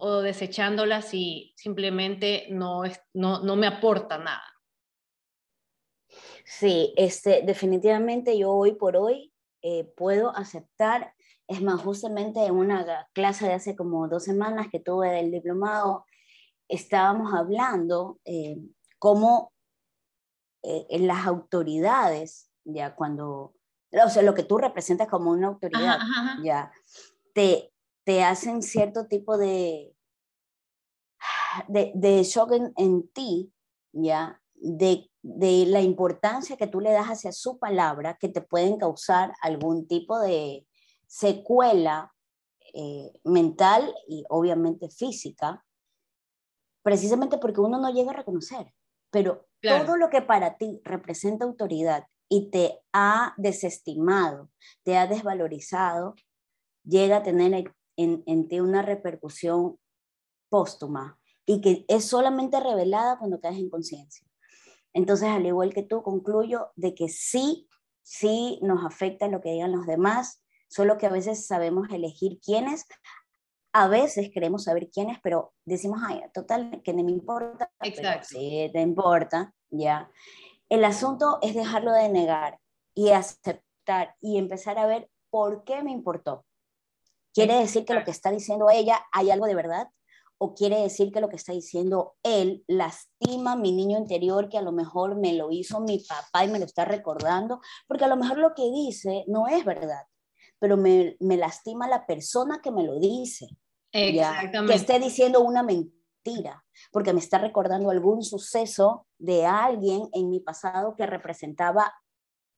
o 0.00 0.22
desechándolas 0.22 1.06
si 1.06 1.52
simplemente 1.56 2.46
no, 2.50 2.84
es, 2.84 3.00
no, 3.12 3.42
no 3.42 3.56
me 3.56 3.66
aporta 3.66 4.18
nada. 4.18 4.42
Sí, 6.44 6.92
este, 6.96 7.42
definitivamente 7.42 8.36
yo 8.36 8.50
hoy 8.50 8.72
por 8.72 8.96
hoy 8.96 9.32
eh, 9.62 9.84
puedo 9.96 10.34
aceptar, 10.34 11.14
es 11.46 11.62
más, 11.62 11.80
justamente 11.80 12.44
en 12.44 12.54
una 12.54 13.08
clase 13.12 13.46
de 13.46 13.52
hace 13.54 13.76
como 13.76 14.08
dos 14.08 14.24
semanas 14.24 14.68
que 14.70 14.80
tuve 14.80 15.10
del 15.10 15.30
diplomado, 15.30 16.06
estábamos 16.66 17.34
hablando 17.34 18.18
eh, 18.24 18.56
cómo 18.98 19.52
eh, 20.62 20.86
en 20.90 21.06
las 21.06 21.26
autoridades, 21.26 22.50
ya 22.64 22.94
cuando, 22.94 23.54
o 23.92 24.08
sea, 24.08 24.22
lo 24.22 24.34
que 24.34 24.44
tú 24.44 24.58
representas 24.58 25.08
como 25.08 25.30
una 25.30 25.48
autoridad, 25.48 25.96
ajá, 26.00 26.20
ajá. 26.32 26.38
ya, 26.42 26.72
te, 27.34 27.72
te 28.04 28.22
hacen 28.22 28.62
cierto 28.62 29.06
tipo 29.06 29.36
de, 29.36 29.94
de, 31.68 31.92
de 31.94 32.22
shock 32.22 32.52
en, 32.52 32.72
en, 32.76 33.08
ti, 33.08 33.52
ya, 33.92 34.40
de, 34.54 35.10
de, 35.22 35.66
la 35.66 35.80
importancia 35.80 36.56
que 36.56 36.66
tú 36.66 36.80
le 36.80 36.92
das 36.92 37.06
hacia 37.06 37.32
su 37.32 37.58
palabra, 37.58 38.16
que 38.18 38.28
te 38.28 38.40
pueden 38.40 38.78
causar 38.78 39.32
algún 39.42 39.86
tipo 39.86 40.18
de 40.18 40.66
secuela 41.06 42.14
eh, 42.72 43.12
mental 43.24 43.94
y 44.06 44.24
obviamente 44.28 44.88
física, 44.90 45.64
precisamente 46.82 47.38
porque 47.38 47.60
uno 47.60 47.78
no 47.78 47.90
llega 47.92 48.12
a 48.12 48.16
reconocer, 48.16 48.72
pero 49.10 49.48
claro. 49.60 49.86
todo 49.86 49.96
lo 49.96 50.08
que 50.08 50.22
para 50.22 50.56
ti 50.56 50.80
representa 50.84 51.44
autoridad 51.44 52.06
y 52.28 52.50
te 52.50 52.80
ha 52.92 53.34
desestimado, 53.36 54.50
te 54.84 54.96
ha 54.96 55.08
desvalorizado, 55.08 56.14
llega 56.84 57.18
a 57.18 57.22
tener 57.24 57.74
en, 58.02 58.22
en 58.26 58.48
ti 58.48 58.60
una 58.60 58.82
repercusión 58.82 59.78
póstuma 60.48 61.18
y 61.46 61.60
que 61.60 61.84
es 61.88 62.04
solamente 62.04 62.60
revelada 62.60 63.18
cuando 63.18 63.40
caes 63.40 63.58
en 63.58 63.70
conciencia. 63.70 64.26
Entonces, 64.92 65.28
al 65.28 65.46
igual 65.46 65.72
que 65.72 65.82
tú, 65.82 66.02
concluyo 66.02 66.70
de 66.76 66.94
que 66.94 67.08
sí, 67.08 67.68
sí 68.02 68.58
nos 68.62 68.84
afecta 68.84 69.28
lo 69.28 69.40
que 69.40 69.52
digan 69.52 69.72
los 69.72 69.86
demás, 69.86 70.42
solo 70.68 70.98
que 70.98 71.06
a 71.06 71.10
veces 71.10 71.46
sabemos 71.46 71.88
elegir 71.90 72.40
quiénes, 72.40 72.86
a 73.72 73.86
veces 73.88 74.30
queremos 74.32 74.64
saber 74.64 74.90
quiénes, 74.90 75.18
pero 75.22 75.52
decimos, 75.64 76.00
ay, 76.04 76.22
total, 76.34 76.82
que 76.82 76.92
no 76.92 77.04
me 77.04 77.12
importa. 77.12 77.70
Exacto. 77.80 78.28
Sí, 78.30 78.68
te 78.72 78.80
importa, 78.80 79.54
ya. 79.70 80.10
El 80.68 80.84
asunto 80.84 81.38
es 81.42 81.54
dejarlo 81.54 81.92
de 81.92 82.08
negar 82.08 82.58
y 82.94 83.10
aceptar 83.10 84.16
y 84.20 84.38
empezar 84.38 84.78
a 84.78 84.86
ver 84.86 85.08
por 85.30 85.64
qué 85.64 85.82
me 85.82 85.92
importó. 85.92 86.44
¿Quiere 87.32 87.54
decir 87.54 87.84
que 87.84 87.94
lo 87.94 88.04
que 88.04 88.10
está 88.10 88.30
diciendo 88.30 88.68
ella 88.70 89.00
hay 89.12 89.30
algo 89.30 89.46
de 89.46 89.54
verdad? 89.54 89.88
¿O 90.38 90.54
quiere 90.54 90.80
decir 90.80 91.12
que 91.12 91.20
lo 91.20 91.28
que 91.28 91.36
está 91.36 91.52
diciendo 91.52 92.14
él 92.22 92.64
lastima 92.66 93.56
mi 93.56 93.72
niño 93.72 93.98
interior 93.98 94.48
que 94.48 94.58
a 94.58 94.62
lo 94.62 94.72
mejor 94.72 95.16
me 95.16 95.34
lo 95.34 95.50
hizo 95.50 95.80
mi 95.80 95.98
papá 95.98 96.44
y 96.44 96.48
me 96.48 96.58
lo 96.58 96.64
está 96.64 96.84
recordando? 96.84 97.60
Porque 97.86 98.04
a 98.04 98.08
lo 98.08 98.16
mejor 98.16 98.38
lo 98.38 98.54
que 98.54 98.70
dice 98.70 99.24
no 99.28 99.48
es 99.48 99.64
verdad, 99.64 100.04
pero 100.58 100.76
me, 100.76 101.16
me 101.20 101.36
lastima 101.36 101.88
la 101.88 102.06
persona 102.06 102.60
que 102.62 102.70
me 102.70 102.84
lo 102.84 102.98
dice. 102.98 103.46
Exactamente. 103.92 104.58
¿ya? 104.58 104.66
Que 104.66 104.74
esté 104.74 104.98
diciendo 104.98 105.40
una 105.40 105.62
mentira, 105.62 106.64
porque 106.90 107.12
me 107.12 107.20
está 107.20 107.38
recordando 107.38 107.90
algún 107.90 108.22
suceso 108.22 109.06
de 109.18 109.46
alguien 109.46 110.08
en 110.12 110.30
mi 110.30 110.40
pasado 110.40 110.94
que 110.96 111.06
representaba 111.06 111.92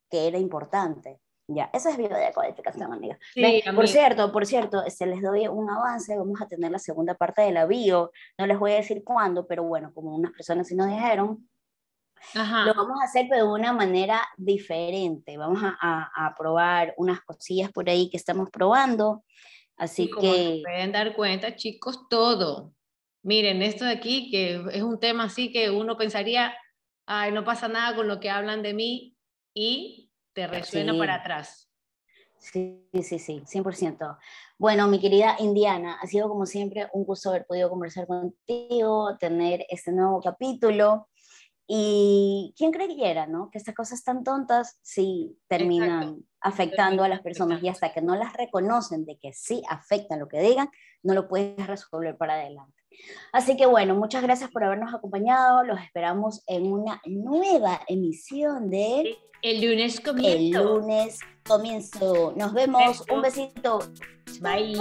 que 0.09 0.29
era 0.29 0.39
importante. 0.39 1.21
Ya, 1.55 1.71
esa 1.73 1.91
es 1.91 1.97
biodecodificación, 1.97 2.93
amiga. 2.93 3.19
Sí, 3.35 3.62
por 3.75 3.88
cierto, 3.88 4.33
por 4.33 4.47
cierto, 4.47 4.83
se 4.88 5.07
les 5.07 5.23
doy 5.23 5.49
un 5.49 5.69
avance, 5.71 6.17
vamos 6.17 6.41
a 6.41 6.49
tener 6.49 6.71
la 6.71 6.79
segunda 6.79 7.15
parte 7.15 7.43
de 7.43 7.53
la 7.53 7.67
bio, 7.67 8.12
no 8.38 8.47
les 8.47 8.59
voy 8.59 8.73
a 8.73 8.77
decir 8.77 9.03
cuándo, 9.05 9.47
pero 9.47 9.65
bueno, 9.65 9.93
como 9.93 10.15
unas 10.15 10.33
personas 10.33 10.69
sí 10.69 10.75
nos 10.75 10.88
dijeron, 10.88 11.49
Ajá. 12.35 12.67
lo 12.67 12.75
vamos 12.75 13.01
a 13.01 13.05
hacer 13.05 13.27
pero 13.29 13.47
de 13.47 13.53
una 13.53 13.73
manera 13.73 14.23
diferente, 14.37 15.37
vamos 15.37 15.62
a, 15.62 15.77
a, 15.81 16.27
a, 16.27 16.35
probar 16.35 16.95
unas 16.97 17.21
cosillas 17.23 17.71
por 17.73 17.88
ahí 17.91 18.09
que 18.09 18.17
estamos 18.17 18.49
probando, 18.51 19.25
así 19.77 20.05
y 20.05 20.11
que... 20.11 20.61
Pueden 20.62 20.93
dar 20.93 21.15
cuenta, 21.15 21.57
chicos, 21.57 22.09
todo. 22.09 22.73
Miren, 23.23 23.62
esto 23.62 23.85
de 23.85 23.93
aquí, 23.93 24.31
que 24.31 24.62
es 24.73 24.83
un 24.83 24.99
tema 25.01 25.25
así 25.25 25.53
que 25.53 25.71
uno 25.71 25.97
pensaría, 25.97 26.55
ay, 27.07 27.33
no 27.33 27.45
pasa 27.45 27.69
nada 27.69 27.95
con 27.97 28.09
lo 28.09 28.21
que 28.21 28.31
hablan 28.31 28.62
de 28.62 28.75
mí, 28.75 29.17
y 29.55 30.12
te 30.33 30.47
resuena 30.47 30.92
sí. 30.92 30.99
para 30.99 31.14
atrás. 31.16 31.68
Sí, 32.38 32.88
sí, 33.03 33.18
sí, 33.21 33.42
100%. 33.47 34.18
Bueno, 34.59 34.88
mi 34.88 35.01
querida 35.01 35.37
Indiana, 35.38 35.99
ha 36.03 36.07
sido 36.09 36.29
como 36.29 36.45
siempre 36.45 36.88
un 36.92 37.05
gusto 37.05 37.31
haber 37.31 37.47
podido 37.47 37.71
conversar 37.71 38.09
contigo, 38.09 39.16
tener 39.18 39.64
este 39.68 39.92
nuevo 39.92 40.21
capítulo. 40.21 41.09
Y 41.68 42.53
quién 42.57 42.73
creyera, 42.73 43.29
¿no? 43.29 43.49
Que 43.49 43.59
estas 43.59 43.77
cosas 43.77 44.03
tan 44.03 44.25
tontas 44.25 44.81
sí 44.83 45.38
terminan 45.47 46.03
Exacto. 46.03 46.25
afectando 46.40 47.05
a 47.05 47.09
las 47.09 47.21
personas 47.21 47.59
Exacto. 47.59 47.66
y 47.66 47.68
hasta 47.71 47.95
que 47.95 48.03
no 48.03 48.16
las 48.16 48.33
reconocen 48.33 49.05
de 49.05 49.16
que 49.18 49.33
sí 49.33 49.62
afectan 49.68 50.18
lo 50.18 50.27
que 50.27 50.40
digan, 50.40 50.68
no 51.05 51.14
lo 51.14 51.29
puedes 51.29 51.64
resolver 51.64 52.16
para 52.16 52.35
adelante. 52.35 52.82
Así 53.33 53.57
que 53.57 53.67
bueno, 53.67 53.95
muchas 53.95 54.23
gracias 54.23 54.51
por 54.51 54.65
habernos 54.65 54.95
acompañado. 54.95 55.65
Los 55.65 55.81
esperamos 55.81 56.43
en 56.47 56.71
una 56.71 57.01
nueva 57.07 57.81
emisión 57.89 58.71
de 58.71 59.17
El 59.43 59.61
lunes 59.67 60.01
comienzo. 60.01 60.61
El 60.61 60.67
lunes 60.67 61.19
comienzo. 61.45 62.33
Nos 62.37 62.53
vemos. 62.53 63.05
Un 63.11 63.23
besito. 63.23 63.81
Bye. 64.41 64.77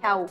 Chao. 0.00 0.26